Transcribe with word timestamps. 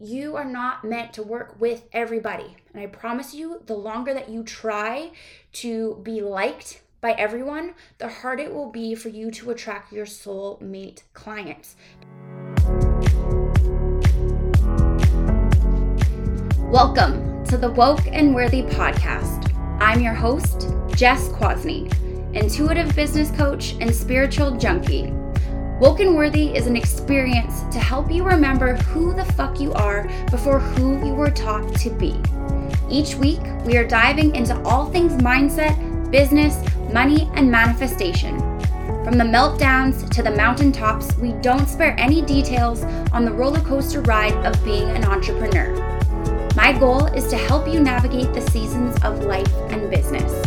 you 0.00 0.36
are 0.36 0.44
not 0.44 0.84
meant 0.84 1.12
to 1.12 1.22
work 1.24 1.56
with 1.58 1.82
everybody. 1.92 2.56
And 2.72 2.80
I 2.80 2.86
promise 2.86 3.34
you, 3.34 3.62
the 3.66 3.74
longer 3.74 4.14
that 4.14 4.28
you 4.28 4.44
try 4.44 5.10
to 5.54 5.98
be 6.04 6.20
liked 6.20 6.82
by 7.00 7.12
everyone, 7.12 7.74
the 7.98 8.08
harder 8.08 8.44
it 8.44 8.54
will 8.54 8.70
be 8.70 8.94
for 8.94 9.08
you 9.08 9.32
to 9.32 9.50
attract 9.50 9.92
your 9.92 10.06
soulmate 10.06 11.02
clients. 11.14 11.74
Welcome 16.70 17.44
to 17.46 17.56
the 17.56 17.72
Woke 17.72 18.06
and 18.06 18.32
Worthy 18.32 18.62
podcast. 18.62 19.52
I'm 19.80 20.00
your 20.00 20.14
host, 20.14 20.68
Jess 20.94 21.28
Kwasny, 21.30 21.92
intuitive 22.36 22.94
business 22.94 23.32
coach 23.32 23.74
and 23.80 23.92
spiritual 23.92 24.56
junkie. 24.56 25.12
Woke 25.80 26.00
and 26.00 26.16
Worthy 26.16 26.56
is 26.56 26.66
an 26.66 26.74
experience 26.74 27.62
to 27.72 27.78
help 27.78 28.10
you 28.10 28.24
remember 28.24 28.74
who 28.74 29.14
the 29.14 29.24
fuck 29.24 29.60
you 29.60 29.72
are 29.74 30.10
before 30.28 30.58
who 30.58 31.06
you 31.06 31.14
were 31.14 31.30
taught 31.30 31.72
to 31.76 31.90
be. 31.90 32.20
Each 32.90 33.14
week, 33.14 33.38
we 33.64 33.76
are 33.76 33.86
diving 33.86 34.34
into 34.34 34.60
all 34.64 34.90
things 34.90 35.12
mindset, 35.22 36.10
business, 36.10 36.56
money, 36.92 37.30
and 37.34 37.48
manifestation. 37.48 38.36
From 39.04 39.18
the 39.18 39.24
meltdowns 39.24 40.10
to 40.10 40.20
the 40.20 40.32
mountaintops, 40.32 41.16
we 41.18 41.30
don't 41.34 41.68
spare 41.68 41.94
any 41.96 42.22
details 42.22 42.82
on 43.12 43.24
the 43.24 43.32
roller 43.32 43.60
coaster 43.60 44.00
ride 44.00 44.34
of 44.44 44.64
being 44.64 44.90
an 44.90 45.04
entrepreneur. 45.04 45.76
My 46.56 46.76
goal 46.76 47.06
is 47.06 47.28
to 47.28 47.36
help 47.36 47.68
you 47.68 47.78
navigate 47.78 48.34
the 48.34 48.42
seasons 48.50 49.00
of 49.04 49.22
life 49.26 49.54
and 49.70 49.88
business. 49.88 50.44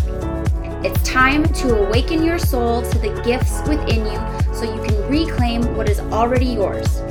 It's 0.84 1.02
time 1.08 1.46
to 1.54 1.88
awaken 1.88 2.22
your 2.22 2.38
soul 2.38 2.82
to 2.82 3.00
the 3.00 3.22
gifts 3.24 3.62
within 3.70 4.06
you 4.06 4.41
so 4.54 4.64
you 4.64 4.82
can 4.84 5.10
reclaim 5.10 5.76
what 5.76 5.90
is 5.90 6.00
already 6.12 6.46
yours. 6.46 7.02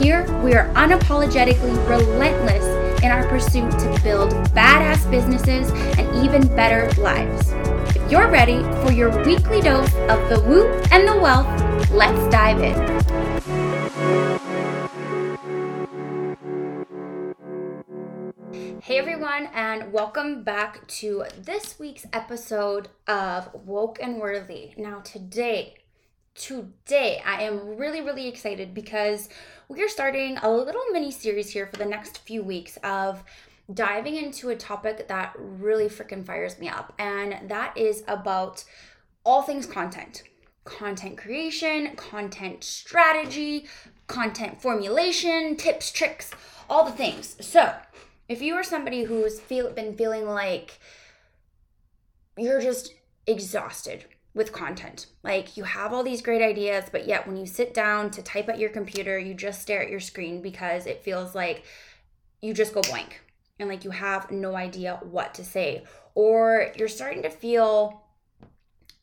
Here, 0.00 0.24
we 0.42 0.54
are 0.54 0.68
unapologetically 0.74 1.76
relentless 1.88 2.64
in 3.02 3.10
our 3.10 3.26
pursuit 3.28 3.70
to 3.70 4.00
build 4.02 4.32
badass 4.54 5.10
businesses 5.10 5.70
and 5.98 6.24
even 6.24 6.46
better 6.54 6.90
lives. 7.00 7.52
If 7.96 8.10
you're 8.10 8.30
ready 8.30 8.62
for 8.84 8.92
your 8.92 9.10
weekly 9.24 9.60
dose 9.60 9.92
of 10.08 10.28
the 10.28 10.42
woo 10.46 10.68
and 10.90 11.06
the 11.06 11.18
wealth, 11.18 11.46
let's 11.90 12.30
dive 12.30 12.60
in. 12.60 13.00
Hey 18.82 18.98
everyone, 18.98 19.48
and 19.54 19.92
welcome 19.92 20.42
back 20.42 20.86
to 20.88 21.24
this 21.38 21.78
week's 21.78 22.06
episode 22.12 22.88
of 23.06 23.50
Woke 23.54 23.98
and 24.02 24.18
Worthy. 24.18 24.72
Now, 24.76 25.00
today 25.00 25.76
today 26.34 27.22
I 27.24 27.42
am 27.42 27.76
really, 27.76 28.00
really 28.00 28.28
excited 28.28 28.74
because 28.74 29.28
we 29.68 29.82
are 29.82 29.88
starting 29.88 30.38
a 30.38 30.50
little 30.50 30.82
mini 30.92 31.10
series 31.10 31.50
here 31.50 31.66
for 31.66 31.76
the 31.76 31.84
next 31.84 32.18
few 32.18 32.42
weeks 32.42 32.78
of 32.82 33.22
diving 33.72 34.16
into 34.16 34.50
a 34.50 34.56
topic 34.56 35.08
that 35.08 35.34
really 35.38 35.86
freaking 35.86 36.24
fires 36.24 36.58
me 36.58 36.68
up, 36.68 36.92
and 36.98 37.48
that 37.48 37.76
is 37.76 38.02
about 38.08 38.64
all 39.24 39.42
things 39.42 39.66
content 39.66 40.22
content 40.64 41.16
creation, 41.16 41.94
content 41.96 42.62
strategy, 42.62 43.66
content 44.06 44.60
formulation, 44.60 45.56
tips, 45.56 45.90
tricks, 45.90 46.30
all 46.68 46.84
the 46.84 46.92
things. 46.92 47.36
So, 47.40 47.74
if 48.28 48.42
you 48.42 48.54
are 48.54 48.62
somebody 48.62 49.04
who's 49.04 49.40
feel, 49.40 49.70
been 49.70 49.96
feeling 49.96 50.26
like 50.26 50.78
you're 52.36 52.60
just 52.60 52.94
exhausted 53.26 54.04
with 54.34 54.52
content. 54.52 55.06
Like 55.22 55.56
you 55.56 55.64
have 55.64 55.92
all 55.92 56.02
these 56.02 56.22
great 56.22 56.42
ideas, 56.42 56.84
but 56.90 57.06
yet 57.06 57.26
when 57.26 57.36
you 57.36 57.46
sit 57.46 57.74
down 57.74 58.10
to 58.12 58.22
type 58.22 58.48
at 58.48 58.58
your 58.58 58.70
computer, 58.70 59.18
you 59.18 59.34
just 59.34 59.62
stare 59.62 59.82
at 59.82 59.90
your 59.90 60.00
screen 60.00 60.40
because 60.40 60.86
it 60.86 61.02
feels 61.02 61.34
like 61.34 61.64
you 62.40 62.54
just 62.54 62.74
go 62.74 62.80
blank 62.82 63.20
and 63.58 63.68
like 63.68 63.84
you 63.84 63.90
have 63.90 64.30
no 64.30 64.54
idea 64.54 64.98
what 65.02 65.34
to 65.34 65.44
say. 65.44 65.84
Or 66.14 66.72
you're 66.76 66.88
starting 66.88 67.22
to 67.22 67.30
feel 67.30 68.02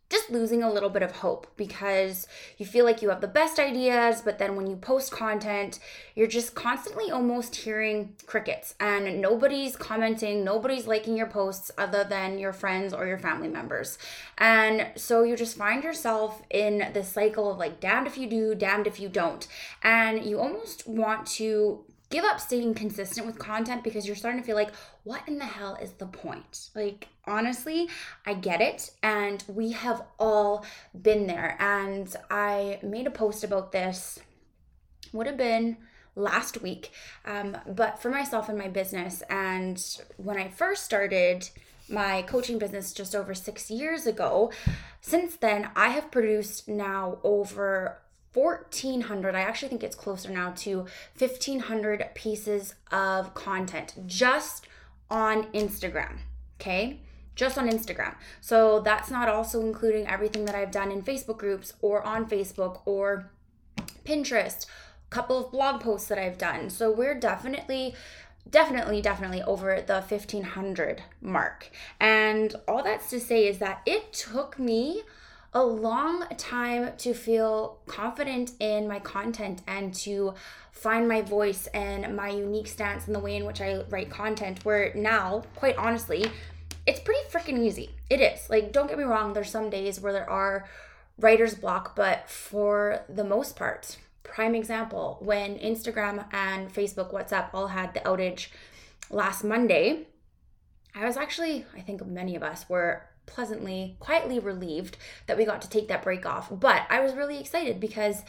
just 0.09 0.29
losing 0.29 0.63
a 0.63 0.71
little 0.71 0.89
bit 0.89 1.01
of 1.01 1.11
hope 1.11 1.47
because 1.57 2.27
you 2.57 2.65
feel 2.65 2.85
like 2.85 3.01
you 3.01 3.09
have 3.09 3.19
the 3.19 3.27
best 3.27 3.59
ideas, 3.59 4.21
but 4.21 4.39
then 4.39 4.55
when 4.55 4.67
you 4.67 4.75
post 4.75 5.11
content, 5.11 5.79
you're 6.15 6.27
just 6.27 6.55
constantly 6.55 7.11
almost 7.11 7.55
hearing 7.55 8.15
crickets 8.25 8.75
and 8.79 9.21
nobody's 9.21 9.75
commenting, 9.75 10.43
nobody's 10.43 10.87
liking 10.87 11.17
your 11.17 11.27
posts 11.27 11.71
other 11.77 12.03
than 12.03 12.39
your 12.39 12.53
friends 12.53 12.93
or 12.93 13.05
your 13.05 13.17
family 13.17 13.49
members. 13.49 13.97
And 14.37 14.87
so 14.95 15.23
you 15.23 15.35
just 15.35 15.57
find 15.57 15.83
yourself 15.83 16.41
in 16.49 16.91
this 16.93 17.09
cycle 17.09 17.51
of 17.51 17.57
like, 17.57 17.79
damned 17.79 18.07
if 18.07 18.17
you 18.17 18.27
do, 18.27 18.55
damned 18.55 18.87
if 18.87 18.99
you 18.99 19.09
don't. 19.09 19.45
And 19.83 20.23
you 20.23 20.39
almost 20.39 20.87
want 20.87 21.27
to 21.27 21.83
give 22.09 22.23
up 22.23 22.39
staying 22.39 22.73
consistent 22.73 23.25
with 23.25 23.37
content 23.37 23.83
because 23.83 24.07
you're 24.07 24.15
starting 24.15 24.41
to 24.41 24.45
feel 24.45 24.55
like, 24.55 24.71
what 25.03 25.21
in 25.27 25.37
the 25.37 25.45
hell 25.45 25.77
is 25.81 25.91
the 25.93 26.05
point? 26.05 26.69
Like, 26.75 27.07
honestly, 27.25 27.89
I 28.25 28.33
get 28.33 28.61
it. 28.61 28.91
And 29.03 29.43
we 29.47 29.71
have 29.73 30.03
all 30.19 30.65
been 30.99 31.27
there. 31.27 31.57
And 31.59 32.13
I 32.29 32.79
made 32.81 33.07
a 33.07 33.11
post 33.11 33.43
about 33.43 33.71
this, 33.71 34.19
would 35.11 35.27
have 35.27 35.37
been 35.37 35.77
last 36.15 36.61
week, 36.61 36.91
um, 37.25 37.55
but 37.67 38.01
for 38.01 38.09
myself 38.09 38.49
and 38.49 38.57
my 38.57 38.67
business. 38.67 39.21
And 39.29 39.81
when 40.17 40.37
I 40.37 40.49
first 40.49 40.83
started, 40.83 41.49
my 41.89 42.21
coaching 42.23 42.57
business 42.57 42.91
just 42.91 43.15
over 43.15 43.33
six 43.33 43.71
years 43.71 44.05
ago. 44.05 44.51
Since 45.01 45.37
then, 45.37 45.69
I 45.75 45.89
have 45.89 46.11
produced 46.11 46.67
now 46.67 47.19
over 47.23 47.99
1400 48.37 49.35
i 49.35 49.41
actually 49.41 49.69
think 49.69 49.83
it's 49.83 49.95
closer 49.95 50.29
now 50.29 50.51
to 50.51 50.85
1500 51.17 52.09
pieces 52.13 52.75
of 52.91 53.33
content 53.33 53.93
just 54.05 54.67
on 55.09 55.43
instagram 55.53 56.19
okay? 56.59 56.99
Just 57.35 57.57
on 57.57 57.69
instagram. 57.69 58.15
So 58.41 58.79
that's 58.79 59.11
not 59.11 59.29
also 59.29 59.61
including 59.61 60.07
everything 60.07 60.45
that 60.45 60.55
i've 60.55 60.71
done 60.71 60.91
in 60.91 61.01
facebook 61.01 61.37
groups 61.37 61.73
or 61.81 62.01
on 62.03 62.27
facebook 62.27 62.81
or 62.85 63.31
pinterest 64.05 64.65
a 64.65 65.09
couple 65.09 65.37
of 65.37 65.51
blog 65.51 65.81
posts 65.81 66.07
that 66.07 66.17
i've 66.17 66.37
done. 66.37 66.69
So 66.69 66.91
we're 66.91 67.19
definitely 67.19 67.95
definitely 68.49 69.01
definitely 69.01 69.43
over 69.43 69.81
the 69.81 70.01
1500 70.01 71.03
mark. 71.21 71.69
And 71.99 72.55
all 72.67 72.83
that's 72.83 73.09
to 73.11 73.19
say 73.19 73.47
is 73.47 73.59
that 73.59 73.81
it 73.85 74.13
took 74.13 74.57
me 74.57 75.03
a 75.57 75.63
long 75.63 76.23
time 76.37 76.91
to 76.99 77.15
feel 77.15 77.79
confident 77.87 78.51
in 78.59 78.87
my 78.87 78.99
content 78.99 79.63
and 79.67 79.91
to 79.91 80.35
find 80.71 81.07
my 81.07 81.19
voice 81.23 81.65
and 81.73 82.15
my 82.15 82.29
unique 82.29 82.67
stance 82.67 83.07
in 83.07 83.13
the 83.13 83.19
way 83.19 83.35
in 83.35 83.43
which 83.43 83.59
I 83.59 83.81
write 83.89 84.11
content. 84.11 84.63
Where 84.63 84.93
now, 84.93 85.45
quite 85.55 85.75
honestly, 85.77 86.25
it's 86.85 86.99
pretty 86.99 87.27
freaking 87.31 87.57
easy. 87.57 87.89
It 88.07 88.21
is. 88.21 88.47
Like, 88.51 88.71
don't 88.71 88.87
get 88.87 88.99
me 88.99 89.03
wrong, 89.03 89.33
there's 89.33 89.49
some 89.49 89.71
days 89.71 89.99
where 89.99 90.13
there 90.13 90.29
are 90.29 90.69
writer's 91.17 91.55
block, 91.55 91.95
but 91.95 92.29
for 92.29 93.03
the 93.09 93.23
most 93.23 93.55
part, 93.55 93.97
prime 94.21 94.53
example, 94.53 95.17
when 95.21 95.57
Instagram 95.57 96.31
and 96.31 96.71
Facebook, 96.71 97.11
WhatsApp 97.11 97.49
all 97.55 97.69
had 97.69 97.95
the 97.95 98.01
outage 98.01 98.49
last 99.09 99.43
Monday, 99.43 100.05
I 100.93 101.03
was 101.03 101.17
actually, 101.17 101.65
I 101.75 101.81
think 101.81 102.05
many 102.05 102.35
of 102.35 102.43
us 102.43 102.69
were 102.69 103.07
pleasantly, 103.27 103.95
quietly 103.99 104.39
relieved 104.39 104.97
that 105.27 105.37
we 105.37 105.45
got 105.45 105.61
to 105.61 105.69
take 105.69 105.87
that 105.89 106.01
break 106.01 106.25
off. 106.25 106.49
But 106.51 106.87
I 106.89 106.99
was 107.01 107.13
really 107.13 107.39
excited 107.39 107.79
because 107.79 108.23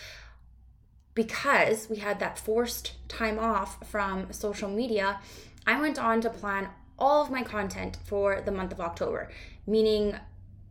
because 1.15 1.89
we 1.91 1.97
had 1.97 2.21
that 2.21 2.39
forced 2.39 2.93
time 3.09 3.41
off 3.41 3.89
from 3.89 4.33
social 4.33 4.69
media, 4.69 5.19
I 5.67 5.81
went 5.81 5.99
on 5.99 6.21
to 6.21 6.31
plan 6.31 6.69
all 6.97 7.23
of 7.23 7.31
my 7.31 7.43
content 7.43 7.99
for 8.05 8.41
the 8.41 8.53
month 8.53 8.71
of 8.73 8.81
October, 8.81 9.29
meaning 9.67 10.15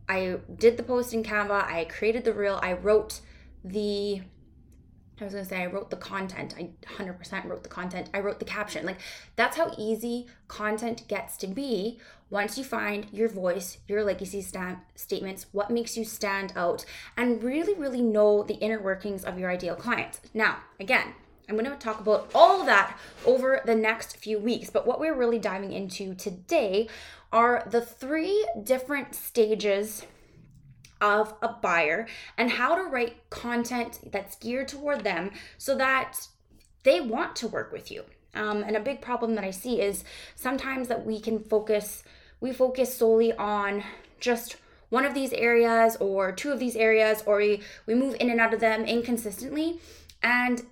I 0.08 0.38
did 0.56 0.78
the 0.78 0.82
post 0.82 1.12
in 1.12 1.22
Canva, 1.22 1.64
I 1.64 1.84
created 1.84 2.24
the 2.24 2.32
reel, 2.32 2.58
I 2.62 2.72
wrote 2.72 3.20
the 3.62 4.22
I 5.20 5.24
was 5.24 5.34
gonna 5.34 5.44
say 5.44 5.62
I 5.62 5.66
wrote 5.66 5.90
the 5.90 5.96
content. 5.96 6.54
I 6.56 6.70
100% 6.86 7.44
wrote 7.46 7.62
the 7.62 7.68
content. 7.68 8.08
I 8.14 8.20
wrote 8.20 8.38
the 8.38 8.44
caption. 8.44 8.86
Like 8.86 8.98
that's 9.36 9.56
how 9.56 9.72
easy 9.76 10.26
content 10.46 11.08
gets 11.08 11.36
to 11.38 11.46
be 11.46 11.98
once 12.30 12.58
you 12.58 12.64
find 12.64 13.06
your 13.12 13.28
voice, 13.28 13.78
your 13.88 14.04
legacy 14.04 14.42
sta- 14.42 14.80
statements, 14.94 15.46
what 15.52 15.70
makes 15.70 15.96
you 15.96 16.04
stand 16.04 16.52
out, 16.54 16.84
and 17.16 17.42
really, 17.42 17.74
really 17.74 18.02
know 18.02 18.42
the 18.42 18.54
inner 18.54 18.80
workings 18.80 19.24
of 19.24 19.38
your 19.38 19.50
ideal 19.50 19.74
client. 19.74 20.20
Now, 20.34 20.58
again, 20.78 21.14
I'm 21.48 21.56
to 21.56 21.70
talk 21.76 22.00
about 22.00 22.30
all 22.34 22.60
of 22.60 22.66
that 22.66 22.98
over 23.24 23.62
the 23.64 23.74
next 23.74 24.18
few 24.18 24.38
weeks, 24.38 24.68
but 24.68 24.86
what 24.86 25.00
we're 25.00 25.14
really 25.14 25.38
diving 25.38 25.72
into 25.72 26.14
today 26.14 26.88
are 27.32 27.66
the 27.70 27.80
three 27.80 28.46
different 28.62 29.14
stages 29.14 30.04
of 31.00 31.34
a 31.42 31.48
buyer 31.48 32.06
and 32.36 32.50
how 32.50 32.74
to 32.74 32.82
write 32.82 33.28
content 33.30 34.00
that's 34.10 34.36
geared 34.36 34.68
toward 34.68 35.04
them 35.04 35.30
so 35.56 35.76
that 35.76 36.28
they 36.84 37.00
want 37.00 37.36
to 37.36 37.48
work 37.48 37.72
with 37.72 37.90
you. 37.90 38.04
Um, 38.34 38.62
and 38.62 38.76
a 38.76 38.80
big 38.80 39.00
problem 39.00 39.34
that 39.34 39.44
I 39.44 39.50
see 39.50 39.80
is 39.80 40.04
sometimes 40.36 40.88
that 40.88 41.04
we 41.04 41.20
can 41.20 41.38
focus, 41.40 42.02
we 42.40 42.52
focus 42.52 42.94
solely 42.94 43.32
on 43.32 43.82
just 44.20 44.56
one 44.90 45.04
of 45.04 45.14
these 45.14 45.32
areas 45.32 45.96
or 46.00 46.32
two 46.32 46.50
of 46.50 46.58
these 46.58 46.76
areas, 46.76 47.22
or 47.26 47.38
we, 47.38 47.60
we 47.86 47.94
move 47.94 48.16
in 48.20 48.30
and 48.30 48.40
out 48.40 48.54
of 48.54 48.60
them 48.60 48.84
inconsistently. 48.84 49.80
And 50.22 50.64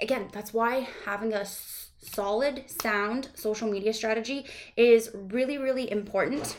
again, 0.00 0.28
that's 0.32 0.52
why 0.52 0.88
having 1.04 1.32
a 1.32 1.44
solid, 1.44 2.64
sound 2.68 3.28
social 3.34 3.70
media 3.70 3.92
strategy 3.92 4.46
is 4.76 5.10
really, 5.14 5.58
really 5.58 5.90
important 5.90 6.56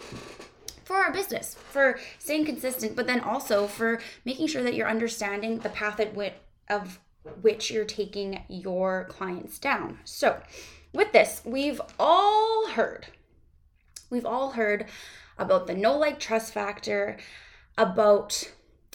for 0.83 0.97
our 0.97 1.11
business, 1.11 1.55
for 1.55 1.99
staying 2.19 2.45
consistent, 2.45 2.95
but 2.95 3.07
then 3.07 3.19
also 3.19 3.67
for 3.67 3.99
making 4.25 4.47
sure 4.47 4.63
that 4.63 4.73
you're 4.73 4.87
understanding 4.89 5.59
the 5.59 5.69
path 5.69 5.99
at 5.99 6.13
which, 6.13 6.33
of 6.69 6.99
which 7.41 7.71
you're 7.71 7.85
taking 7.85 8.43
your 8.49 9.05
clients 9.05 9.59
down. 9.59 9.99
So, 10.03 10.41
with 10.93 11.11
this, 11.11 11.41
we've 11.43 11.81
all 11.99 12.67
heard, 12.69 13.07
we've 14.09 14.25
all 14.25 14.51
heard 14.51 14.85
about 15.37 15.67
the 15.67 15.73
know 15.73 15.97
like 15.97 16.19
trust 16.19 16.53
factor, 16.53 17.17
about 17.77 18.51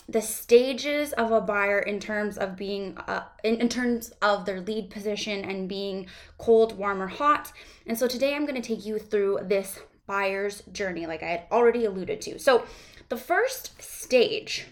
the 0.09 0.23
stages 0.23 1.13
of 1.13 1.33
a 1.33 1.41
buyer 1.41 1.81
in 1.81 2.01
terms 2.01 2.39
of 2.39 2.57
being 2.57 2.97
uh, 3.07 3.25
in, 3.45 3.61
in 3.61 3.69
terms 3.69 4.11
of 4.23 4.47
their 4.47 4.61
lead 4.61 4.89
position 4.91 5.45
and 5.45 5.69
being 5.69 6.07
cold 6.39 6.79
warm 6.79 7.03
or 7.03 7.09
hot 7.09 7.53
and 7.87 7.99
so 7.99 8.09
today 8.09 8.35
i'm 8.35 8.47
going 8.47 8.61
to 8.61 8.67
take 8.67 8.87
you 8.87 8.99
through 8.99 9.39
this 9.43 9.81
buyer's 10.09 10.63
journey 10.73 11.07
like 11.07 11.23
i 11.23 11.29
had 11.29 11.43
already 11.53 11.85
alluded 11.85 12.21
to 12.21 12.39
so 12.39 12.65
the 13.09 13.17
first 13.17 13.81
stage 13.81 14.67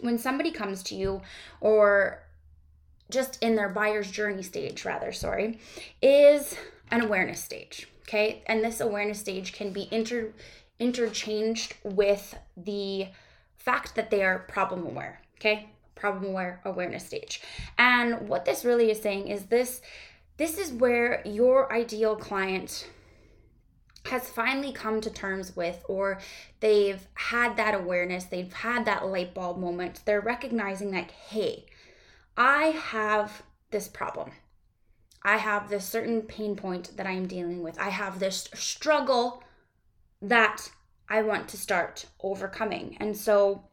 when 0.00 0.16
somebody 0.16 0.50
comes 0.50 0.82
to 0.82 0.94
you 0.94 1.20
or 1.60 2.22
just 3.10 3.42
in 3.42 3.54
their 3.54 3.68
buyer's 3.68 4.10
journey 4.10 4.42
stage 4.42 4.84
rather 4.86 5.12
sorry 5.12 5.58
is 6.00 6.56
an 6.90 7.02
awareness 7.02 7.42
stage 7.42 7.86
okay 8.02 8.42
and 8.46 8.64
this 8.64 8.80
awareness 8.80 9.20
stage 9.20 9.52
can 9.52 9.70
be 9.70 9.88
inter 9.90 10.32
interchanged 10.78 11.74
with 11.84 12.38
the 12.56 13.08
fact 13.66 13.94
that 13.96 14.10
they 14.10 14.22
are 14.22 14.38
problem 14.40 14.86
aware, 14.86 15.20
okay? 15.38 15.68
Problem 15.94 16.26
aware 16.30 16.60
awareness 16.64 17.06
stage. 17.06 17.42
And 17.78 18.28
what 18.28 18.44
this 18.44 18.64
really 18.64 18.90
is 18.90 19.02
saying 19.02 19.28
is 19.28 19.46
this 19.46 19.82
this 20.36 20.58
is 20.58 20.70
where 20.70 21.22
your 21.24 21.72
ideal 21.72 22.14
client 22.14 22.88
has 24.06 24.28
finally 24.28 24.72
come 24.72 25.00
to 25.00 25.10
terms 25.10 25.56
with 25.56 25.84
or 25.88 26.18
they've 26.60 27.06
had 27.14 27.56
that 27.56 27.74
awareness, 27.74 28.24
they've 28.24 28.52
had 28.52 28.84
that 28.84 29.06
light 29.06 29.34
bulb 29.34 29.58
moment. 29.58 30.02
They're 30.04 30.20
recognizing 30.20 30.90
that 30.92 31.10
hey, 31.10 31.66
I 32.36 32.66
have 32.66 33.42
this 33.70 33.88
problem. 33.88 34.30
I 35.22 35.38
have 35.38 35.68
this 35.68 35.84
certain 35.84 36.22
pain 36.22 36.54
point 36.54 36.96
that 36.96 37.06
I 37.06 37.12
am 37.12 37.26
dealing 37.26 37.62
with. 37.62 37.78
I 37.80 37.88
have 37.88 38.18
this 38.18 38.48
struggle 38.54 39.42
that 40.22 40.70
I 41.08 41.22
want 41.22 41.48
to 41.48 41.56
start 41.56 42.06
overcoming. 42.20 42.96
And 43.00 43.16
so 43.16 43.64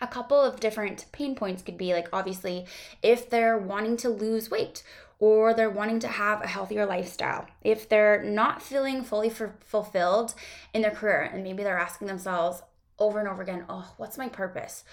a 0.00 0.06
couple 0.06 0.40
of 0.40 0.60
different 0.60 1.06
pain 1.12 1.34
points 1.34 1.62
could 1.62 1.78
be 1.78 1.94
like 1.94 2.08
obviously 2.12 2.66
if 3.02 3.30
they're 3.30 3.58
wanting 3.58 3.96
to 3.96 4.08
lose 4.08 4.50
weight 4.50 4.82
or 5.18 5.54
they're 5.54 5.70
wanting 5.70 6.00
to 6.00 6.08
have 6.08 6.42
a 6.42 6.46
healthier 6.46 6.84
lifestyle. 6.84 7.46
If 7.62 7.88
they're 7.88 8.22
not 8.22 8.62
feeling 8.62 9.02
fully 9.02 9.30
f- 9.30 9.58
fulfilled 9.60 10.34
in 10.74 10.82
their 10.82 10.90
career 10.90 11.22
and 11.22 11.42
maybe 11.42 11.62
they're 11.62 11.78
asking 11.78 12.08
themselves 12.08 12.62
over 12.98 13.18
and 13.18 13.28
over 13.28 13.42
again, 13.42 13.64
"Oh, 13.68 13.94
what's 13.96 14.18
my 14.18 14.28
purpose? 14.28 14.84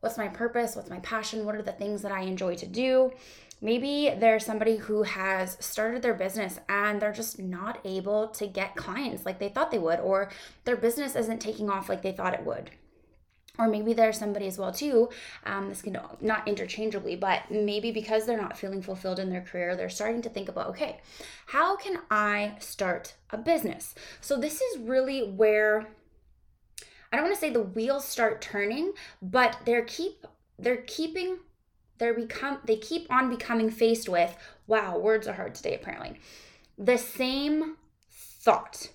What's 0.00 0.18
my 0.18 0.28
purpose? 0.28 0.76
What's 0.76 0.90
my 0.90 1.00
passion? 1.00 1.44
What 1.44 1.54
are 1.54 1.62
the 1.62 1.72
things 1.72 2.02
that 2.02 2.12
I 2.12 2.22
enjoy 2.22 2.56
to 2.56 2.66
do?" 2.66 3.12
Maybe 3.62 4.14
there's 4.18 4.46
somebody 4.46 4.76
who 4.76 5.02
has 5.02 5.58
started 5.60 6.00
their 6.00 6.14
business 6.14 6.58
and 6.68 7.00
they're 7.00 7.12
just 7.12 7.38
not 7.38 7.78
able 7.84 8.28
to 8.28 8.46
get 8.46 8.74
clients 8.74 9.26
like 9.26 9.38
they 9.38 9.50
thought 9.50 9.70
they 9.70 9.78
would, 9.78 10.00
or 10.00 10.30
their 10.64 10.76
business 10.76 11.14
isn't 11.14 11.40
taking 11.40 11.68
off 11.68 11.88
like 11.88 12.00
they 12.00 12.12
thought 12.12 12.32
it 12.32 12.44
would. 12.44 12.70
Or 13.58 13.68
maybe 13.68 13.92
there's 13.92 14.18
somebody 14.18 14.46
as 14.46 14.58
well 14.58 14.72
too. 14.72 15.10
Um, 15.44 15.68
this 15.68 15.82
can 15.82 15.98
not 16.20 16.48
interchangeably, 16.48 17.16
but 17.16 17.50
maybe 17.50 17.90
because 17.90 18.24
they're 18.24 18.40
not 18.40 18.56
feeling 18.56 18.80
fulfilled 18.80 19.18
in 19.18 19.28
their 19.28 19.42
career, 19.42 19.76
they're 19.76 19.88
starting 19.88 20.22
to 20.22 20.30
think 20.30 20.48
about, 20.48 20.68
okay, 20.68 21.00
how 21.46 21.76
can 21.76 21.98
I 22.10 22.54
start 22.58 23.14
a 23.30 23.38
business? 23.38 23.94
So 24.20 24.38
this 24.38 24.60
is 24.60 24.78
really 24.78 25.22
where 25.22 25.88
I 27.12 27.16
don't 27.16 27.24
want 27.24 27.34
to 27.34 27.40
say 27.40 27.50
the 27.50 27.60
wheels 27.60 28.04
start 28.06 28.40
turning, 28.40 28.92
but 29.20 29.58
they're 29.64 29.84
keep 29.84 30.24
they're 30.58 30.82
keeping 30.86 31.38
they're 31.98 32.14
become 32.14 32.58
they 32.64 32.76
keep 32.76 33.10
on 33.10 33.30
becoming 33.30 33.70
faced 33.70 34.08
with 34.08 34.36
wow 34.66 34.98
words 34.98 35.26
are 35.26 35.34
hard 35.34 35.54
today 35.54 35.74
apparently 35.74 36.18
the 36.78 36.96
same 36.98 37.76
thought 38.10 38.88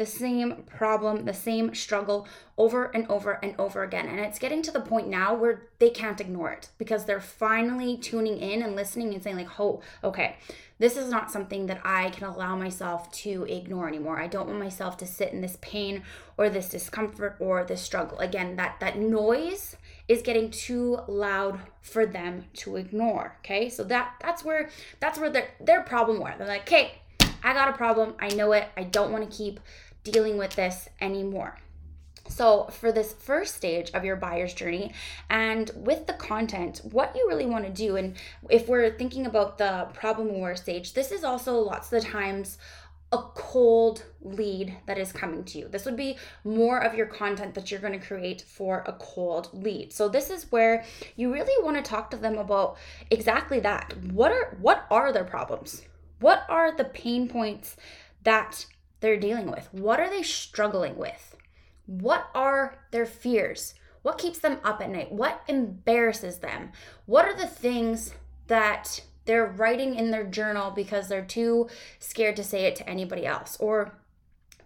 the 0.00 0.06
same 0.06 0.62
problem 0.64 1.26
the 1.26 1.34
same 1.34 1.74
struggle 1.74 2.26
over 2.56 2.86
and 2.86 3.06
over 3.10 3.32
and 3.42 3.54
over 3.58 3.82
again 3.82 4.06
and 4.06 4.18
it's 4.18 4.38
getting 4.38 4.62
to 4.62 4.70
the 4.70 4.80
point 4.80 5.06
now 5.06 5.34
where 5.34 5.64
they 5.78 5.90
can't 5.90 6.22
ignore 6.22 6.50
it 6.50 6.70
because 6.78 7.04
they're 7.04 7.20
finally 7.20 7.98
tuning 7.98 8.38
in 8.38 8.62
and 8.62 8.74
listening 8.74 9.12
and 9.12 9.22
saying 9.22 9.36
like 9.36 9.60
oh 9.60 9.82
okay 10.02 10.36
this 10.78 10.96
is 10.96 11.10
not 11.10 11.30
something 11.30 11.66
that 11.66 11.82
i 11.84 12.08
can 12.08 12.24
allow 12.24 12.56
myself 12.56 13.12
to 13.12 13.44
ignore 13.44 13.86
anymore 13.86 14.18
i 14.18 14.26
don't 14.26 14.46
want 14.46 14.58
myself 14.58 14.96
to 14.96 15.04
sit 15.04 15.34
in 15.34 15.42
this 15.42 15.58
pain 15.60 16.02
or 16.38 16.48
this 16.48 16.70
discomfort 16.70 17.36
or 17.38 17.62
this 17.62 17.82
struggle 17.82 18.18
again 18.20 18.56
that 18.56 18.80
that 18.80 18.98
noise 18.98 19.76
is 20.08 20.22
getting 20.22 20.50
too 20.50 20.98
loud 21.06 21.60
for 21.82 22.04
them 22.04 22.46
to 22.52 22.74
ignore. 22.74 23.36
Okay, 23.44 23.68
so 23.68 23.84
that 23.84 24.14
that's 24.20 24.44
where 24.44 24.68
that's 24.98 25.20
where 25.20 25.30
their 25.30 25.50
their 25.60 25.82
problem 25.82 26.18
were. 26.18 26.34
They're 26.36 26.48
like, 26.48 26.62
okay, 26.62 27.00
I 27.42 27.52
got 27.54 27.68
a 27.68 27.72
problem. 27.72 28.14
I 28.18 28.28
know 28.28 28.52
it. 28.52 28.68
I 28.76 28.84
don't 28.84 29.12
want 29.12 29.28
to 29.28 29.36
keep 29.36 29.60
dealing 30.04 30.38
with 30.38 30.54
this 30.56 30.88
anymore. 31.00 31.58
So, 32.28 32.68
for 32.70 32.92
this 32.92 33.12
first 33.12 33.56
stage 33.56 33.90
of 33.92 34.04
your 34.04 34.14
buyer's 34.14 34.54
journey, 34.54 34.92
and 35.28 35.70
with 35.74 36.06
the 36.06 36.12
content, 36.12 36.80
what 36.84 37.14
you 37.16 37.26
really 37.28 37.46
want 37.46 37.64
to 37.64 37.72
do, 37.72 37.96
and 37.96 38.14
if 38.48 38.68
we're 38.68 38.90
thinking 38.90 39.26
about 39.26 39.58
the 39.58 39.88
problem 39.94 40.30
aware 40.30 40.54
stage, 40.54 40.92
this 40.94 41.10
is 41.10 41.24
also 41.24 41.58
lots 41.58 41.92
of 41.92 42.02
the 42.02 42.08
times 42.08 42.56
a 43.12 43.18
cold 43.34 44.04
lead 44.22 44.76
that 44.86 44.96
is 44.96 45.10
coming 45.10 45.42
to 45.42 45.58
you. 45.58 45.68
This 45.68 45.84
would 45.84 45.96
be 45.96 46.16
more 46.44 46.78
of 46.78 46.94
your 46.94 47.06
content 47.06 47.54
that 47.54 47.70
you're 47.70 47.80
going 47.80 47.98
to 47.98 48.06
create 48.06 48.42
for 48.42 48.84
a 48.86 48.92
cold 48.92 49.48
lead. 49.52 49.92
So 49.92 50.08
this 50.08 50.30
is 50.30 50.50
where 50.52 50.84
you 51.16 51.32
really 51.32 51.64
want 51.64 51.76
to 51.76 51.82
talk 51.82 52.10
to 52.10 52.16
them 52.16 52.38
about 52.38 52.76
exactly 53.10 53.58
that. 53.60 53.94
What 54.12 54.30
are 54.30 54.56
what 54.60 54.86
are 54.90 55.12
their 55.12 55.24
problems? 55.24 55.82
What 56.20 56.44
are 56.48 56.76
the 56.76 56.84
pain 56.84 57.28
points 57.28 57.76
that 58.22 58.66
they're 59.00 59.18
dealing 59.18 59.50
with? 59.50 59.68
What 59.72 60.00
are 60.00 60.10
they 60.10 60.22
struggling 60.22 60.96
with? 60.96 61.36
What 61.86 62.28
are 62.34 62.78
their 62.90 63.06
fears? 63.06 63.74
What 64.02 64.18
keeps 64.18 64.38
them 64.38 64.58
up 64.64 64.80
at 64.80 64.90
night? 64.90 65.12
What 65.12 65.42
embarrasses 65.48 66.38
them? 66.38 66.72
What 67.06 67.26
are 67.26 67.36
the 67.36 67.46
things 67.46 68.14
that 68.46 69.02
they're 69.24 69.46
writing 69.46 69.94
in 69.94 70.10
their 70.10 70.24
journal 70.24 70.70
because 70.70 71.08
they're 71.08 71.24
too 71.24 71.68
scared 71.98 72.36
to 72.36 72.44
say 72.44 72.64
it 72.64 72.76
to 72.76 72.88
anybody 72.88 73.26
else 73.26 73.56
or 73.60 73.99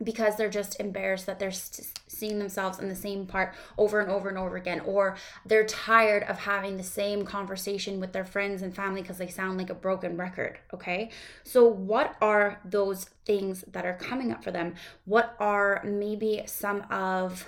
because 0.03 0.37
they're 0.37 0.51
just 0.51 0.79
embarrassed 0.81 1.27
that 1.27 1.39
they're 1.39 1.53
seeing 1.53 2.39
themselves 2.39 2.79
in 2.79 2.89
the 2.89 2.95
same 2.95 3.27
part 3.27 3.55
over 3.79 4.01
and 4.01 4.11
over 4.11 4.29
and 4.29 4.39
over 4.39 4.57
again 4.57 4.81
or 4.81 5.17
they're 5.47 5.67
tired 5.67 6.23
of 6.25 6.39
having 6.39 6.77
the 6.77 6.83
same 6.83 7.25
conversation 7.25 8.01
with 8.01 8.13
their 8.13 8.25
friends 8.25 8.63
and 8.63 8.75
family 8.75 9.03
because 9.03 9.19
they 9.19 9.29
sound 9.29 9.59
like 9.59 9.71
a 9.71 9.75
broken 9.75 10.17
record 10.17 10.59
okay? 10.73 11.11
So 11.43 11.67
what 11.67 12.17
are 12.21 12.61
those 12.65 13.07
things 13.25 13.65
that 13.73 13.85
are 13.87 13.95
coming 13.95 14.33
up 14.33 14.43
for 14.43 14.51
them? 14.51 14.75
What 15.05 15.35
are 15.39 15.83
maybe 15.85 16.43
some 16.47 16.83
of 16.91 17.47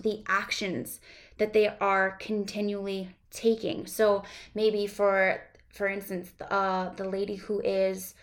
the 0.00 0.22
actions 0.28 1.00
that 1.38 1.52
they 1.52 1.68
are 1.80 2.12
continually 2.12 3.10
taking? 3.30 3.86
So 3.86 4.24
maybe 4.54 4.86
for 4.86 5.40
for 5.76 5.86
instance, 5.86 6.32
uh, 6.50 6.88
the 6.96 7.04
lady 7.04 7.36
who 7.36 7.60
is 7.60 8.14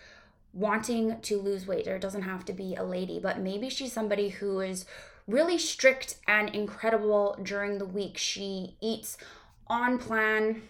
wanting 0.54 1.20
to 1.20 1.40
lose 1.40 1.66
weight, 1.66 1.88
or 1.88 1.96
it 1.96 2.00
doesn't 2.00 2.22
have 2.22 2.44
to 2.46 2.52
be 2.52 2.74
a 2.76 2.84
lady, 2.84 3.18
but 3.18 3.40
maybe 3.40 3.68
she's 3.68 3.92
somebody 3.92 4.28
who 4.28 4.60
is 4.60 4.86
really 5.26 5.58
strict 5.58 6.16
and 6.28 6.54
incredible 6.54 7.36
during 7.42 7.78
the 7.78 7.84
week. 7.84 8.16
She 8.16 8.76
eats 8.80 9.18
on 9.66 9.98
plan. 9.98 10.62